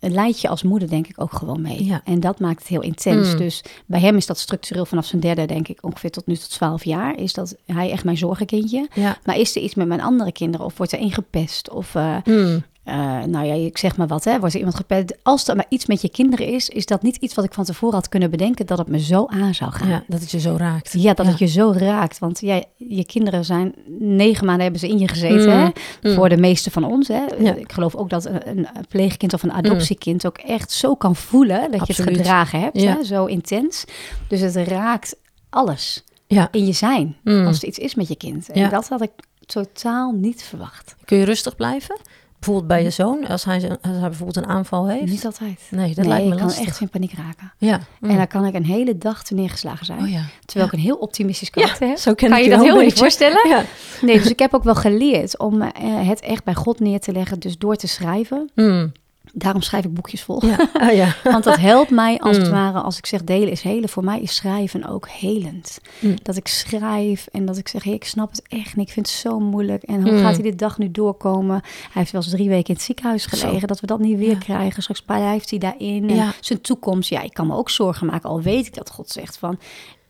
[0.00, 1.84] leid je als moeder denk ik ook gewoon mee.
[1.84, 2.00] Ja.
[2.04, 3.32] En dat maakt het heel intens.
[3.32, 3.36] Mm.
[3.36, 6.50] Dus bij hem is dat structureel vanaf zijn derde, denk ik, ongeveer tot nu tot
[6.50, 7.18] twaalf jaar.
[7.18, 8.88] Is dat hij echt mijn zorgenkindje.
[8.94, 9.18] Ja.
[9.24, 10.66] Maar is er iets met mijn andere kinderen?
[10.66, 11.70] Of wordt er ingepest?
[11.70, 12.64] Of uh, mm.
[12.88, 15.16] Uh, nou ja, ik zeg maar wat, hè, wordt er iemand gepest.
[15.22, 17.64] Als er maar iets met je kinderen is, is dat niet iets wat ik van
[17.64, 19.88] tevoren had kunnen bedenken dat het me zo aan zou gaan.
[19.88, 20.92] Ja, dat het je zo raakt.
[20.92, 22.18] Ja, dat het je zo raakt.
[22.18, 25.72] Want ja, je kinderen zijn negen maanden hebben ze in je gezeten, hè, mm,
[26.02, 26.14] mm.
[26.14, 27.08] voor de meeste van ons.
[27.08, 27.24] Hè.
[27.36, 31.70] Ik geloof ook dat een, een pleegkind of een adoptiekind ook echt zo kan voelen
[31.70, 33.84] dat je het gedragen hebt, hè, zo intens.
[34.28, 35.16] Dus het raakt
[35.50, 36.48] alles ja.
[36.50, 37.46] in je zijn mm.
[37.46, 38.48] als er iets is met je kind.
[38.48, 39.10] En dat had ik
[39.46, 40.96] totaal niet verwacht.
[41.04, 41.96] Kun je rustig blijven?
[42.38, 45.10] Bijvoorbeeld bij je zoon, als hij, als hij bijvoorbeeld een aanval heeft?
[45.10, 45.60] Niet altijd.
[45.70, 47.52] Nee, dat lijkt me ik kan echt in paniek raken.
[47.58, 47.80] Ja.
[48.00, 50.00] En dan kan ik een hele dag te neergeslagen zijn.
[50.00, 50.22] Oh, ja.
[50.44, 51.98] Terwijl ik een heel optimistisch karakter ja, heb.
[51.98, 53.48] Zo kan je dat heel goed voorstellen?
[53.48, 53.64] Ja.
[54.00, 55.68] Nee, dus ik heb ook wel geleerd om uh,
[56.08, 57.38] het echt bij God neer te leggen.
[57.38, 58.50] Dus door te schrijven.
[58.54, 58.92] Mm.
[59.32, 60.46] Daarom schrijf ik boekjes vol.
[60.46, 60.68] Ja.
[60.80, 61.14] Oh, ja.
[61.24, 62.52] Want dat helpt mij als het mm.
[62.52, 63.88] ware, als ik zeg delen is helen.
[63.88, 65.78] Voor mij is schrijven ook helend.
[66.00, 66.16] Mm.
[66.22, 68.86] Dat ik schrijf en dat ik zeg, hey, ik snap het echt niet.
[68.86, 69.82] Ik vind het zo moeilijk.
[69.82, 70.18] En hoe mm.
[70.18, 71.60] gaat hij dit dag nu doorkomen?
[71.62, 73.68] Hij heeft wel eens drie weken in het ziekenhuis gelegen.
[73.68, 74.82] Dat we dat niet weer krijgen.
[74.82, 76.10] Straks blijft hij daarin.
[76.10, 77.08] En zijn toekomst.
[77.08, 78.30] Ja, ik kan me ook zorgen maken.
[78.30, 79.58] Al weet ik dat God zegt van,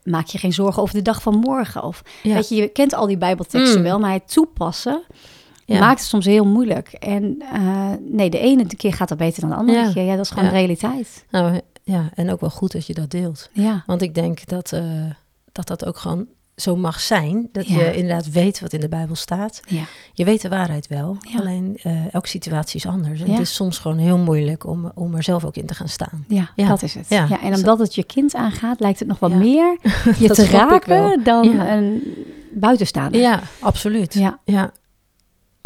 [0.04, 1.82] maak je geen zorgen over de dag van morgen.
[1.82, 3.98] Of weet je, je kent al die bijbelteksten wel.
[3.98, 5.02] Maar het toepassen
[5.68, 6.88] maakt het soms heel moeilijk.
[6.88, 9.92] En uh, nee, de ene keer gaat dat beter dan de andere ja.
[9.92, 10.04] keer.
[10.04, 11.24] Ja, dat is gewoon de realiteit.
[11.30, 13.50] Nou, ja, en ook wel goed dat je dat deelt.
[13.52, 13.82] Ja.
[13.86, 14.82] Want ik denk dat, uh,
[15.52, 16.26] dat dat ook gewoon
[16.60, 17.48] zo mag zijn.
[17.52, 19.60] Dat je inderdaad weet wat in de Bijbel staat.
[19.66, 19.82] Ja.
[20.12, 21.16] Je weet de waarheid wel.
[21.36, 23.20] Alleen uh, elke situatie is anders.
[23.20, 25.88] En het is soms gewoon heel moeilijk om, om er zelf ook in te gaan
[25.88, 26.24] staan.
[26.28, 27.08] Ja, dat is het.
[27.08, 27.40] Ja.
[27.42, 29.78] en omdat het je kind aangaat, lijkt het nog wat meer
[30.18, 32.02] je te raken dan een
[32.52, 33.20] buitenstaander.
[33.20, 34.14] Ja, absoluut.
[34.14, 34.38] Ja.
[34.44, 34.72] ja.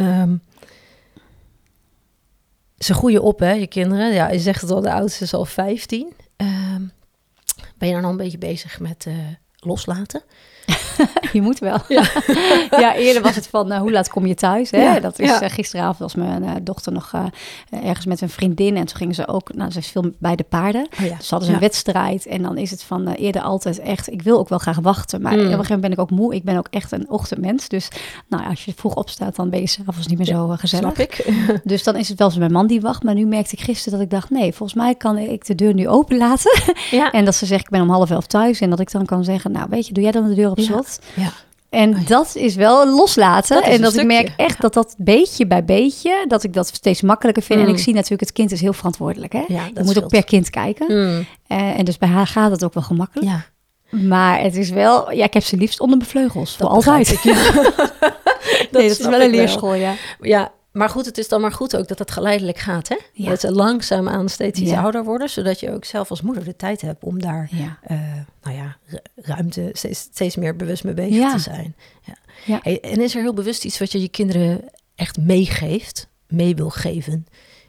[0.03, 0.43] Um,
[2.79, 4.13] ze groeien op, hè, je kinderen.
[4.13, 6.07] Ja, je zegt het al, de oudste is al 15.
[6.07, 6.83] Um, ehm,
[7.79, 9.15] ben je dan al een beetje bezig met uh,
[9.59, 10.23] loslaten?
[11.33, 11.79] je moet wel.
[11.89, 12.05] Ja.
[12.71, 12.95] ja.
[12.95, 14.71] eerder was het van uh, hoe laat kom je thuis?
[14.71, 14.83] Hè?
[14.83, 17.13] Ja, dat is uh, gisteravond was mijn uh, dochter nog
[17.71, 20.43] ergens met een vriendin en toen gingen ze ook, nou ze is veel bij de
[20.43, 20.89] paarden.
[21.01, 21.17] Oh, ja.
[21.17, 24.39] Dus hadden ze een wedstrijd en dan is het van eerder altijd echt, ik wil
[24.39, 25.39] ook wel graag wachten, maar mm.
[25.39, 26.35] op een gegeven moment ben ik ook moe.
[26.35, 27.89] Ik ben ook echt een ochtendmens, dus
[28.29, 30.95] nou als je vroeg opstaat dan ben je s'avonds niet meer zo gezellig.
[30.95, 31.33] Snap ik.
[31.65, 33.99] dus dan is het wel eens mijn man die wacht, maar nu merkte ik gisteren
[33.99, 36.63] dat ik dacht nee, volgens mij kan ik de deur nu open laten.
[37.13, 39.25] en dat ze zegt ik ben om half elf thuis en dat ik dan kan
[39.25, 40.82] zeggen nou weet je, doe jij dan de deur op slot?
[41.15, 41.33] Ja.
[41.71, 43.63] En oh dat is wel loslaten.
[43.63, 47.43] en dat ik merk echt dat dat beetje bij beetje, dat ik dat steeds makkelijker
[47.43, 47.61] vind.
[47.61, 47.79] En ik mm.
[47.79, 49.33] zie natuurlijk, het kind is heel verantwoordelijk.
[49.33, 49.45] Hè?
[49.49, 50.87] Ja, je moet ook per kind kijken.
[50.87, 51.27] Mm.
[51.49, 53.29] Uh, en dus bij haar gaat het ook wel gemakkelijk.
[53.29, 53.45] Ja.
[53.99, 56.57] Maar het is wel, ja, ik heb ze liefst onder mijn vleugels.
[56.57, 57.11] Voor altijd.
[57.11, 57.53] Ik, ja.
[57.63, 57.93] dat
[58.71, 59.95] nee, dat is wel een leerschool, ja.
[60.21, 62.89] Ja, maar goed, het is dan maar goed ook dat het geleidelijk gaat.
[62.89, 62.99] Hè?
[63.13, 63.29] Ja.
[63.29, 65.31] Dat ze langzaamaan steeds iets ouder worden.
[65.31, 67.79] Zodat je ook zelf als moeder de tijd hebt om daar ja.
[67.91, 68.01] Uh,
[68.43, 68.77] nou ja,
[69.17, 71.77] ruimte steeds, steeds, meer bewust mee bezig te zijn.
[72.47, 72.61] Ja.
[72.63, 76.71] Hey, en is er heel bewust iets wat je je kinderen echt meegeeft, mee wil
[76.71, 77.27] geven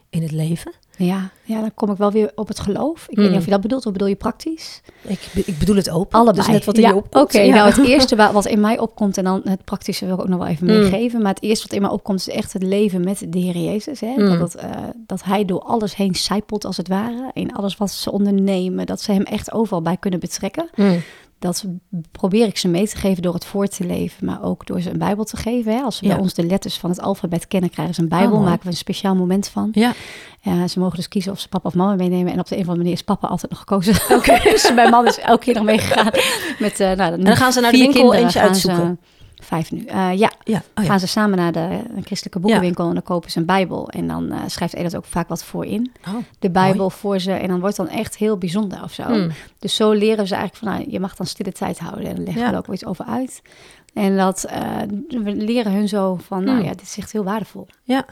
[0.09, 0.73] in het leven?
[0.97, 3.05] Ja, ja, dan kom ik wel weer op het geloof.
[3.07, 3.45] Ik weet niet of hmm.
[3.45, 4.81] je dat bedoelt, of bedoel je praktisch?
[5.01, 6.19] Ik, ik bedoel het open.
[6.19, 6.45] Allebei.
[6.45, 7.23] Dus net wat in je opkomt.
[7.23, 10.27] Oké, nou het eerste wat in mij opkomt, en dan het praktische wil ik ook
[10.27, 10.79] nog wel even hmm.
[10.79, 11.21] meegeven.
[11.21, 13.99] Maar het eerste wat in mij opkomt is echt het leven met de Heer Jezus.
[13.99, 14.15] Hè?
[14.15, 17.31] Dat, dat, uh, dat hij door alles heen zijpelt als het ware.
[17.33, 18.85] In alles wat ze ondernemen.
[18.85, 20.69] Dat ze hem echt overal bij kunnen betrekken.
[21.43, 21.65] Dat
[22.11, 24.89] probeer ik ze mee te geven door het voor te leven, maar ook door ze
[24.89, 25.75] een Bijbel te geven.
[25.75, 25.81] Hè.
[25.81, 28.43] Als ze bij ons de letters van het alfabet kennen, krijgen ze een Bijbel, oh,
[28.43, 29.69] maken we een speciaal moment van.
[29.71, 29.93] Ja.
[30.41, 30.67] ja.
[30.67, 32.33] Ze mogen dus kiezen of ze papa of mama meenemen.
[32.33, 33.95] En op de een of andere manier is papa altijd nog gekozen.
[34.17, 34.39] Oké.
[34.49, 36.09] dus mijn man is elke keer nog meegegaan.
[36.59, 38.99] Met, uh, nou, en dan gaan ze naar de winkel eentje uitzoeken.
[39.43, 39.79] Vijf nu.
[39.79, 40.63] Uh, ja, ja.
[40.75, 40.83] Oh, ja.
[40.83, 43.89] gaan ze samen naar de christelijke boekenwinkel en dan kopen ze een Bijbel.
[43.89, 45.91] En dan uh, schrijft Edith ook vaak wat voor in.
[46.07, 47.31] Oh, de Bijbel voor ze.
[47.31, 49.03] En dan wordt dan echt heel bijzonder of zo.
[49.03, 49.31] Hmm.
[49.59, 52.05] Dus zo leren ze eigenlijk van, nou, je mag dan stille tijd houden.
[52.05, 53.41] En dan leggen we er ook wel iets over uit.
[53.93, 54.77] En dat uh,
[55.07, 56.65] we leren hun zo van, nou hmm.
[56.65, 57.67] ja, dit is echt heel waardevol.
[57.83, 58.05] Ja.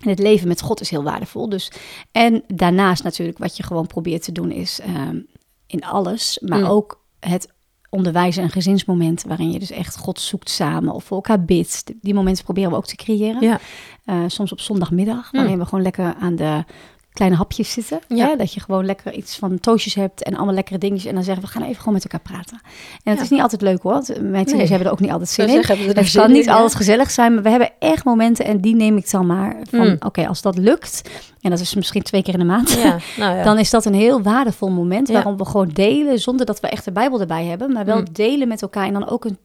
[0.00, 1.48] En het leven met God is heel waardevol.
[1.48, 1.72] Dus,
[2.12, 5.18] en daarnaast natuurlijk wat je gewoon probeert te doen is ehm,
[5.66, 6.68] in alles, maar hmm.
[6.68, 7.48] ook het
[7.94, 11.84] onderwijzen en gezinsmoment waarin je dus echt God zoekt samen of voor elkaar bidt.
[12.00, 13.42] Die momenten proberen we ook te creëren.
[13.42, 13.60] Ja.
[14.06, 16.64] Uh, soms op zondagmiddag, waarin we gewoon lekker aan de
[17.12, 18.00] kleine hapjes zitten.
[18.08, 18.36] Ja.
[18.36, 21.08] Dat je gewoon lekker iets van toosjes hebt en allemaal lekkere dingetjes.
[21.08, 22.60] En dan zeggen we, gaan even gewoon met elkaar praten.
[23.02, 24.02] En het is niet altijd leuk hoor.
[24.20, 25.56] Mijn tieners hebben er ook niet altijd zin in.
[25.56, 29.10] Het kan niet altijd gezellig zijn, maar we hebben echt momenten en die neem ik
[29.10, 29.96] dan maar van, mm.
[29.98, 33.44] oké, als dat lukt, en dat is misschien twee keer in de maand, ja, nou
[33.44, 36.84] dan is dat een heel waardevol moment waarom we gewoon delen, zonder dat we echt
[36.84, 38.06] de Bijbel erbij hebben, maar wel mm.
[38.12, 39.38] delen met elkaar en dan ook een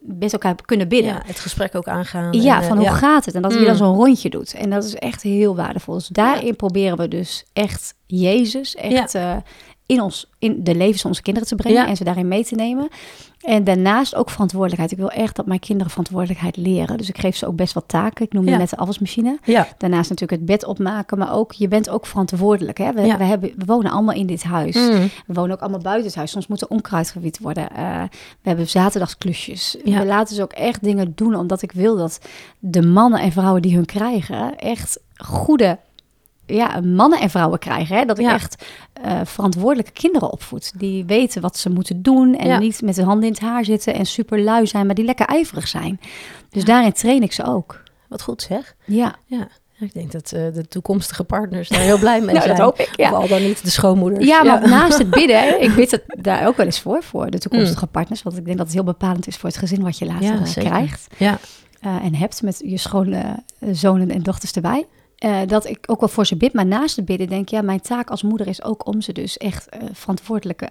[0.00, 1.12] met elkaar kunnen bidden.
[1.12, 2.32] Ja, het gesprek ook aangaan.
[2.32, 3.34] Ja, van hoe gaat het?
[3.34, 3.58] En dat mm.
[3.58, 4.54] je dan zo'n rondje doet.
[4.54, 5.94] En dat is echt heel waardevol.
[5.94, 9.36] Dus daarin proberen we dus echt Jezus echt uh,
[9.88, 12.54] in, ons, in de levens van onze kinderen te brengen en ze daarin mee te
[12.54, 12.88] nemen.
[13.40, 14.92] En daarnaast ook verantwoordelijkheid.
[14.92, 16.96] Ik wil echt dat mijn kinderen verantwoordelijkheid leren.
[16.96, 18.24] Dus ik geef ze ook best wat taken.
[18.24, 19.38] Ik noem je net de afwasmachine.
[19.44, 19.68] Ja.
[19.78, 21.18] Daarnaast natuurlijk het bed opmaken.
[21.18, 22.78] Maar ook, je bent ook verantwoordelijk.
[22.78, 22.92] Hè?
[22.92, 24.74] We, we, hebben, we wonen allemaal in dit huis.
[24.74, 25.10] Mm.
[25.26, 26.30] We wonen ook allemaal buiten het huis.
[26.30, 27.68] Soms moet er onkruid gewiet worden.
[27.78, 28.02] Uh,
[28.42, 29.76] we hebben zaterdagsklusjes.
[29.84, 31.34] We laten ze ook echt dingen doen.
[31.34, 32.20] Omdat ik wil dat
[32.58, 34.58] de mannen en vrouwen die hun krijgen...
[34.58, 35.78] echt goede
[36.48, 37.96] ja, mannen en vrouwen krijgen.
[37.96, 38.04] Hè?
[38.04, 38.64] Dat ik echt
[39.04, 40.72] uh, verantwoordelijke kinderen opvoed.
[40.76, 43.94] Die weten wat ze moeten doen en niet met de handen in het haar zitten
[43.94, 46.00] en super lui zijn, maar die lekker ijverig zijn.
[46.50, 47.82] Dus daarin train ik ze ook.
[48.08, 48.74] Wat goed zeg.
[48.84, 49.14] Ja.
[49.26, 49.48] ja.
[49.80, 52.56] Ik denk dat uh, de toekomstige partners daar heel blij mee nou, zijn.
[52.56, 53.10] Dat hoop ik, ja.
[53.10, 54.26] al dan niet de schoonmoeders.
[54.26, 57.38] Ja, maar naast het bidden, ik bid het daar ook wel eens voor, voor de
[57.38, 57.90] toekomstige mm.
[57.90, 58.22] partners.
[58.22, 60.44] Want ik denk dat het heel bepalend is voor het gezin wat je later ja,
[60.44, 61.06] eh, krijgt.
[61.16, 61.38] Ja.
[61.86, 64.86] Uh, en hebt met je schone zonen en dochters erbij.
[65.24, 67.62] Uh, dat ik ook wel voor ze bid, maar naast het bidden denk ik, ja,
[67.62, 70.70] mijn taak als moeder is ook om ze dus echt uh, verantwoordelijke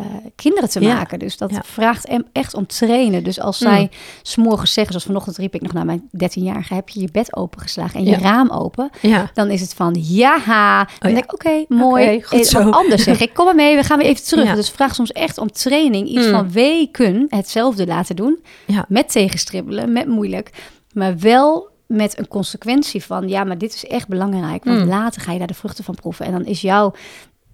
[0.00, 0.06] uh,
[0.36, 1.18] kinderen te maken.
[1.18, 3.24] Dus dat vraagt em echt om trainen.
[3.24, 3.68] Dus als mm.
[3.68, 3.90] zij
[4.22, 8.00] s'morgens zeggen, zoals vanochtend riep ik nog naar mijn 13-jarige, heb je je bed opengeslagen
[8.00, 8.90] en je raam open,
[9.34, 10.86] dan is het van ja.
[10.98, 12.04] Dan oh, denk ik, oké, mooi.
[12.04, 12.70] Okay, goed zo.
[12.70, 14.54] anders zeg ik, kom maar mee, we gaan weer even terug.
[14.54, 16.32] Dus vraag soms echt om training, iets mm.
[16.32, 18.42] van weken hetzelfde laten doen,
[18.88, 20.50] met tegenstribbelen, met moeilijk,
[20.92, 24.88] maar wel met een consequentie van, ja, maar dit is echt belangrijk, want mm.
[24.88, 26.26] later ga je daar de vruchten van proeven.
[26.26, 26.92] En dan is jouw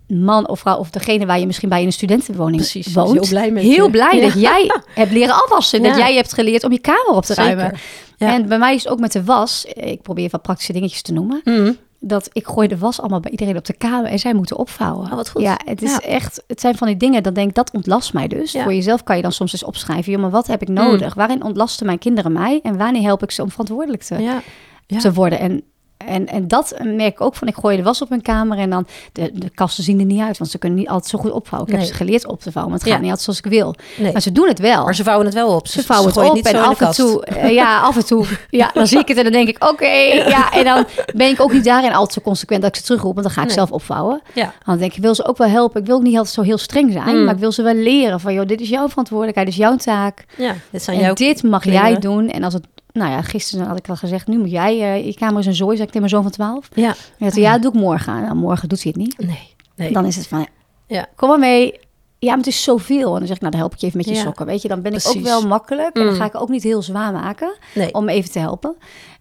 [0.08, 3.28] man of vrouw of degene waar je misschien bij in een studentenwoning Precies, woont, heel
[3.28, 6.78] blij, met heel blij dat jij hebt leren afwassen, dat jij hebt geleerd om je
[6.78, 7.72] kamer op te ruimen.
[8.18, 11.12] En bij mij is het ook met de was, ik probeer wat praktische dingetjes te
[11.12, 11.40] noemen.
[11.44, 14.56] Mm dat ik gooi de was allemaal bij iedereen op de kamer en zij moeten
[14.56, 15.06] opvouwen.
[15.06, 15.42] Oh, wat goed.
[15.42, 18.28] Ja, het is echt, het zijn van die dingen, dan denk ik, dat ontlast mij
[18.28, 18.52] dus.
[18.52, 21.08] Voor jezelf kan je dan soms eens opschrijven, joh, maar wat heb ik nodig?
[21.08, 21.14] Mm.
[21.14, 24.40] Waarin ontlasten mijn kinderen mij en wanneer help ik ze om verantwoordelijk te,
[24.86, 25.38] te worden?
[25.38, 25.62] En
[26.06, 28.70] en, en dat merk ik ook van, ik gooi de was op mijn kamer en
[28.70, 31.30] dan, de, de kasten zien er niet uit, want ze kunnen niet altijd zo goed
[31.30, 31.72] opvouwen.
[31.72, 33.74] Ik heb ze geleerd op te vouwen, maar het gaat niet altijd zoals ik wil.
[34.12, 34.84] Maar ze doen het wel.
[34.84, 35.66] Maar ze vouwen het wel op.
[35.66, 38.86] Ze, vouwen het op en af en toe, uh, ja, af en toe, ja, dan
[38.86, 39.86] zie ik het en dan denk ik, oké,
[40.34, 40.52] ja.
[40.52, 43.26] En dan ben ik ook niet daarin altijd zo consequent dat ik ze terugroep, want
[43.26, 44.22] dan ga ik zelf opvouwen.
[44.34, 44.52] Ja.
[44.64, 45.80] Dan denk ik, ik wil ze ook wel helpen.
[45.80, 47.24] Ik wil ook niet altijd zo heel streng zijn, mm.
[47.24, 49.76] maar ik wil ze wel leren van, joh, dit is jouw verantwoordelijkheid, dit is jouw
[49.76, 50.24] taak.
[50.36, 52.28] Ja, dit zijn en jouw dit mag jij doen.
[52.28, 52.66] En als het
[52.96, 55.54] nou ja, gisteren had ik al gezegd, nu moet jij, uh, je kamer is een
[55.54, 56.68] zooi, zeg ik tegen mijn zoon van 12.
[56.74, 56.94] Ja.
[57.18, 58.22] En zei, ja, dat doe ik morgen.
[58.22, 59.18] Nou, morgen doet hij het niet.
[59.18, 59.92] Nee, nee.
[59.92, 60.46] Dan is het van,
[60.86, 61.06] ja.
[61.14, 61.78] kom maar mee.
[62.18, 63.12] Ja, maar het is zoveel.
[63.12, 64.46] En dan zeg ik, nou, dan help ik je even met je sokken.
[64.46, 65.96] Weet je, dan ben ik ook wel makkelijk.
[65.96, 66.18] En dan mm.
[66.18, 67.94] ga ik ook niet heel zwaar maken nee.
[67.94, 68.76] om even te helpen.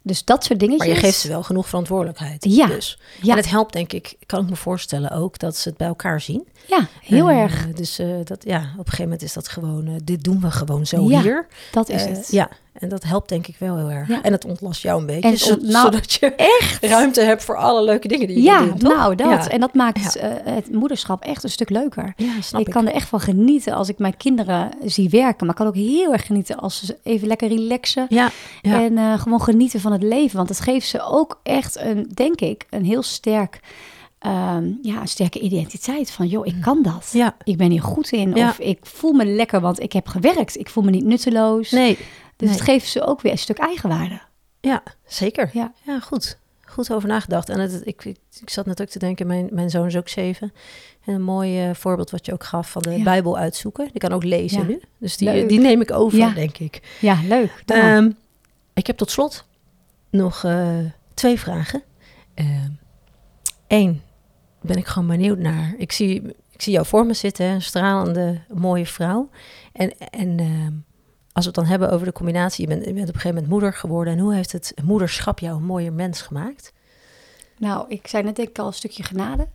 [0.06, 0.88] Dus dat soort dingetjes.
[0.88, 2.46] Maar je geeft ze wel genoeg verantwoordelijkheid.
[2.50, 2.68] Ja.
[2.68, 3.00] Dus.
[3.22, 3.32] Ja.
[3.32, 6.22] En het helpt, denk ik, kan ik me voorstellen ook, dat ze het bij elkaar
[6.22, 6.48] zien.
[6.68, 7.68] Ja, heel erg.
[7.68, 10.52] Dus uh, dat, ja, op een gegeven moment is dat gewoon, uh, dit doen we
[10.52, 11.48] gewoon zo ja, hier.
[11.72, 12.28] dat is het.
[12.32, 14.08] Ja, en dat helpt denk ik wel heel erg.
[14.08, 14.22] Ja.
[14.22, 15.30] En het ontlast jou een beetje.
[15.30, 18.66] En zo, nou, zodat je echt ruimte hebt voor alle leuke dingen die je ja,
[18.66, 18.82] doet.
[18.82, 19.28] Nou, dat.
[19.28, 19.50] Ja.
[19.50, 22.14] En dat maakt het moederschap echt een stuk leuker.
[22.16, 25.46] Ja, snap ik, ik kan er echt van genieten als ik mijn kinderen zie werken.
[25.46, 28.06] Maar ik kan ook heel erg genieten als ze even lekker relaxen.
[28.10, 30.38] Ja, En gewoon genieten van het leven.
[30.38, 33.60] Want het geeft ze ook echt een, denk ik, een heel sterk...
[34.26, 37.10] Um, ja, een sterke identiteit van, joh, ik kan dat.
[37.14, 37.36] Ja.
[37.44, 38.36] Ik ben hier goed in.
[38.36, 38.50] Ja.
[38.50, 40.58] Of ik voel me lekker, want ik heb gewerkt.
[40.58, 41.72] Ik voel me niet nutteloos.
[41.72, 41.98] Nee.
[42.36, 44.22] Dus het geeft ze ook weer een stuk eigenwaarde.
[44.62, 45.50] Ja, zeker.
[45.54, 46.38] Ja, ja goed.
[46.66, 47.50] Goed over nagedacht.
[47.50, 50.10] En het, ik, ik, ik, zat net ook te denken, mijn, mijn zoon is ook
[50.10, 50.54] zeven.
[51.06, 53.90] En een mooi uh, voorbeeld wat je ook gaf van de Bijbel uitzoeken.
[53.92, 54.82] Die kan ook lezen nu.
[54.98, 56.82] Dus die, die neem ik over, denk ik.
[57.00, 57.64] Ja, leuk.
[57.66, 58.18] Um,
[58.74, 59.46] ik heb tot slot
[60.16, 60.78] nog uh,
[61.14, 61.84] twee vragen.
[63.68, 63.96] Eén, uh,
[64.62, 65.74] ben ik gewoon benieuwd naar.
[65.78, 69.30] Ik zie, ik zie jou voor me zitten, een stralende, mooie vrouw.
[69.74, 70.68] En, en uh,
[71.32, 73.34] als we het dan hebben over de combinatie, je bent, je bent op een gegeven
[73.34, 74.14] moment moeder geworden.
[74.14, 76.74] En hoe heeft het moederschap jou een mooier mens gemaakt?
[77.58, 79.48] Nou, ik zei net denk ik al een stukje genade.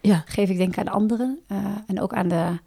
[0.00, 0.22] Ja.
[0.26, 1.40] Geef ik denk aan anderen.
[1.48, 2.58] Uh, en ook aan de,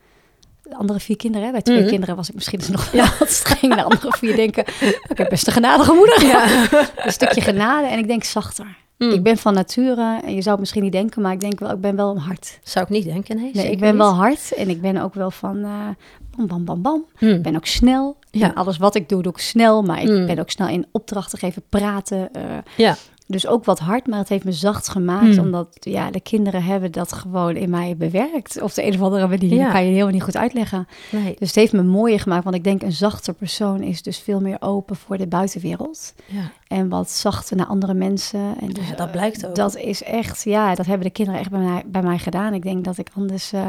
[0.75, 1.45] andere vier kinderen.
[1.45, 1.51] Hè.
[1.51, 1.91] Bij twee mm -hmm.
[1.91, 3.75] kinderen was ik misschien dus nog wel wat streng.
[3.75, 4.65] De andere vier denken,
[5.07, 6.25] ik heb best een genadige moeder.
[6.25, 6.67] Ja.
[7.05, 8.79] een stukje genade en ik denk zachter.
[8.97, 9.12] Mm.
[9.12, 11.71] Ik ben van nature, en je zou het misschien niet denken, maar ik denk wel,
[11.71, 12.60] ik ben wel hard.
[12.63, 13.51] Zou ik niet denken, nee.
[13.53, 13.97] nee ik ben niet.
[13.97, 15.88] wel hard en ik ben ook wel van uh,
[16.36, 17.05] bam, bam, bam, bam.
[17.19, 17.29] Mm.
[17.29, 18.17] Ik ben ook snel.
[18.31, 18.47] Ja.
[18.47, 20.25] En alles wat ik doe, doe ik snel, maar ik mm.
[20.25, 22.29] ben ook snel in opdrachten geven, praten.
[22.38, 22.41] Uh,
[22.77, 22.95] ja.
[23.32, 25.36] Dus ook wat hard, maar het heeft me zacht gemaakt.
[25.36, 25.39] Mm.
[25.39, 28.62] Omdat ja, de kinderen hebben dat gewoon in mij bewerkt.
[28.62, 29.54] Of de een of andere manier.
[29.54, 29.72] Ja.
[29.72, 30.88] kan je helemaal niet goed uitleggen.
[31.12, 31.36] Nee.
[31.39, 32.44] Dus het heeft me mooier gemaakt.
[32.44, 36.13] Want ik denk een zachter persoon is dus veel meer open voor de buitenwereld.
[36.26, 36.52] Ja.
[36.71, 38.55] En wat zachter naar andere mensen.
[38.60, 39.55] En dus, ja, dat blijkt ook.
[39.55, 42.53] Dat is echt, ja, dat hebben de kinderen echt bij mij, bij mij gedaan.
[42.53, 43.67] Ik denk dat ik anders uh,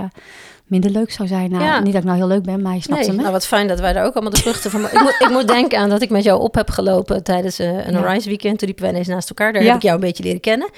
[0.67, 1.51] minder leuk zou zijn.
[1.51, 1.81] Nou, ja.
[1.81, 3.17] Niet dat ik nou heel leuk ben, maar je snapt nee, me.
[3.17, 4.85] Nou, wat fijn dat wij daar ook allemaal de vruchten van...
[4.85, 7.87] ik, moet, ik moet denken aan dat ik met jou op heb gelopen tijdens uh,
[7.87, 8.13] een ja.
[8.13, 8.59] Rise Weekend.
[8.59, 9.53] Toen liepen wij ineens naast elkaar.
[9.53, 10.69] Daar heb ik jou een beetje leren kennen.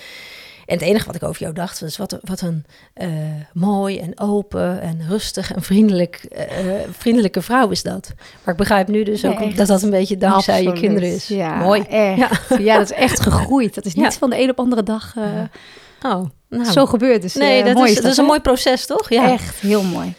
[0.66, 3.08] En het enige wat ik over jou dacht was wat, wat een uh,
[3.52, 8.12] mooi en open en rustig en vriendelijk, uh, vriendelijke vrouw is dat.
[8.44, 11.28] Maar ik begrijp nu dus ook dat dat een beetje dankzij je kinderen is.
[11.28, 11.80] Ja, mooi.
[11.80, 12.18] Echt.
[12.18, 12.30] Ja.
[12.58, 13.74] ja, dat is echt gegroeid.
[13.74, 15.24] Dat is niet van de een op andere dag uh,
[16.02, 16.70] oh, nou.
[16.70, 17.22] zo gebeurd.
[17.22, 19.10] Dus, nee, dat, is, dat, is een mooi proces, toch?
[19.10, 19.32] Ja.
[19.32, 20.14] Echt, heel mooi.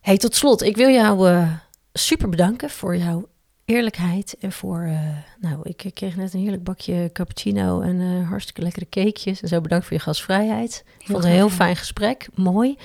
[0.00, 1.46] Hey, tot slot, ik wil jou
[1.92, 3.28] super bedanken voor jouw
[3.66, 5.00] eerlijkheid en voor, uh,
[5.40, 9.42] nou, ik kreeg net een heerlijk bakje cappuccino en uh, hartstikke lekkere cakejes.
[9.42, 10.84] En zo bedankt voor je gastvrijheid.
[10.98, 12.76] Ik vond het een heel fijn gesprek, mooi.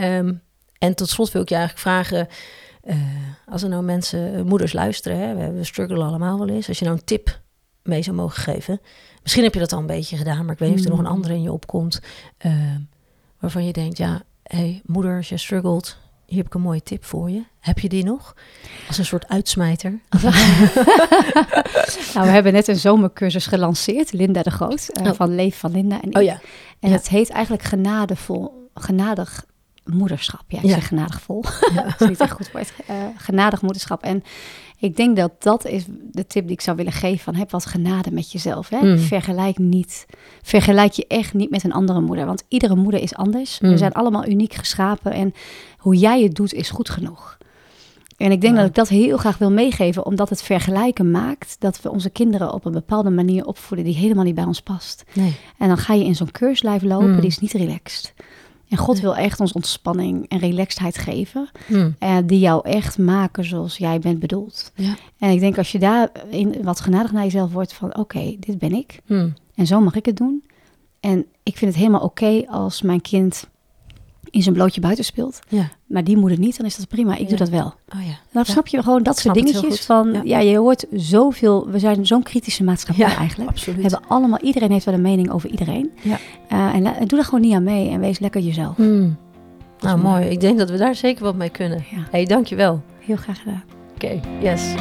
[0.00, 0.42] Um,
[0.78, 2.28] en tot slot wil ik je eigenlijk vragen,
[2.84, 2.96] uh,
[3.46, 6.68] als er nou mensen, moeders luisteren, hè, we, we struggelen allemaal wel eens.
[6.68, 7.40] Als je nou een tip
[7.82, 8.80] mee zou mogen geven.
[9.22, 10.98] Misschien heb je dat al een beetje gedaan, maar ik weet niet of er nog
[10.98, 11.12] een mm.
[11.12, 12.00] andere in je opkomt.
[12.38, 12.80] Ehm,
[13.38, 15.98] waarvan je denkt, ja, hey, moeder, als je struggelt,
[16.32, 17.42] hier heb ik een mooie tip voor je.
[17.60, 18.34] Heb je die nog?
[18.88, 19.90] Als een soort uitsmijter.
[22.14, 26.02] nou, we hebben net een zomercursus gelanceerd, Linda de Groot, uh, van Leef van Linda.
[26.02, 26.40] En, oh, ja.
[26.80, 29.44] en het heet eigenlijk genadevol, genadig
[29.84, 30.42] moederschap.
[30.48, 30.74] Ja, ik ja.
[30.74, 31.44] zeg genadigvol.
[31.74, 31.82] Ja.
[31.98, 32.72] dat is niet echt goed woord.
[32.90, 34.02] Uh, genadig moederschap.
[34.02, 34.24] En
[34.82, 37.18] ik denk dat dat is de tip die ik zou willen geven.
[37.18, 38.68] Van heb wat genade met jezelf.
[38.68, 38.78] Hè?
[38.80, 38.98] Mm.
[38.98, 40.06] Vergelijk niet.
[40.42, 42.26] Vergelijk je echt niet met een andere moeder.
[42.26, 43.58] Want iedere moeder is anders.
[43.58, 43.76] We mm.
[43.76, 45.12] zijn allemaal uniek geschapen.
[45.12, 45.34] En
[45.78, 47.38] hoe jij het doet is goed genoeg.
[48.16, 51.82] En ik denk dat ik dat heel graag wil meegeven, omdat het vergelijken maakt dat
[51.82, 55.04] we onze kinderen op een bepaalde manier opvoeden die helemaal niet bij ons past.
[55.12, 55.36] Nee.
[55.58, 57.20] En dan ga je in zo'n keurslijf lopen, mm.
[57.20, 58.14] die is niet relaxed.
[58.72, 61.48] En God wil echt ons ontspanning en relaxedheid geven.
[61.66, 61.96] Hmm.
[62.00, 64.72] Uh, die jou echt maken zoals jij bent bedoeld.
[64.74, 64.94] Ja.
[65.18, 67.96] En ik denk als je daar in wat genadig naar jezelf wordt van...
[67.96, 69.00] oké, dit ben ik.
[69.06, 69.34] Hmm.
[69.54, 70.44] En zo mag ik het doen.
[71.00, 73.48] En ik vind het helemaal oké als mijn kind
[74.32, 75.38] in zijn blootje buiten speelt.
[75.48, 75.68] Ja.
[75.86, 77.16] Maar die moeder niet, dan is dat prima.
[77.16, 77.74] Ik doe dat wel.
[77.94, 78.14] Oh ja.
[78.32, 80.20] Dan snap je gewoon dat, soort dingetjes van...
[80.24, 80.38] Ja.
[80.38, 81.68] je hoort zoveel...
[81.70, 83.50] We zijn zo'n kritische maatschappij eigenlijk.
[83.50, 83.76] Absoluut.
[83.76, 84.38] We hebben allemaal...
[84.38, 85.90] Iedereen heeft wel een mening over iedereen.
[86.02, 86.18] Ja.
[86.52, 87.90] Uh, en, en, doe daar gewoon niet aan mee.
[87.90, 88.76] En wees lekker jezelf.
[88.76, 89.16] Hmm.
[89.80, 90.24] Nou, mooi.
[90.24, 91.84] Ik denk dat we daar zeker wat mee kunnen.
[91.90, 92.06] Ja.
[92.10, 92.82] hey, dankjewel.
[92.98, 93.64] Heel graag gedaan.
[93.94, 94.62] Oké, yes.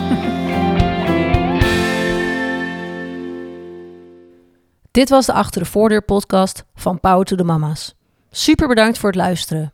[4.91, 7.95] Dit was de Achter de Voordeur podcast van Power to the Mama's.
[8.33, 9.73] Super bedankt voor het luisteren.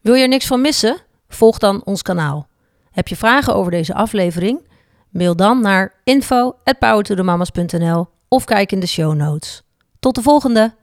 [0.00, 0.96] Wil je er niks van missen?
[1.28, 2.48] Volg dan ons kanaal.
[2.90, 4.68] Heb je vragen over deze aflevering?
[5.10, 9.62] Mail dan naar info@powertothemamas.nl of kijk in de show notes.
[10.00, 10.74] Tot de volgende!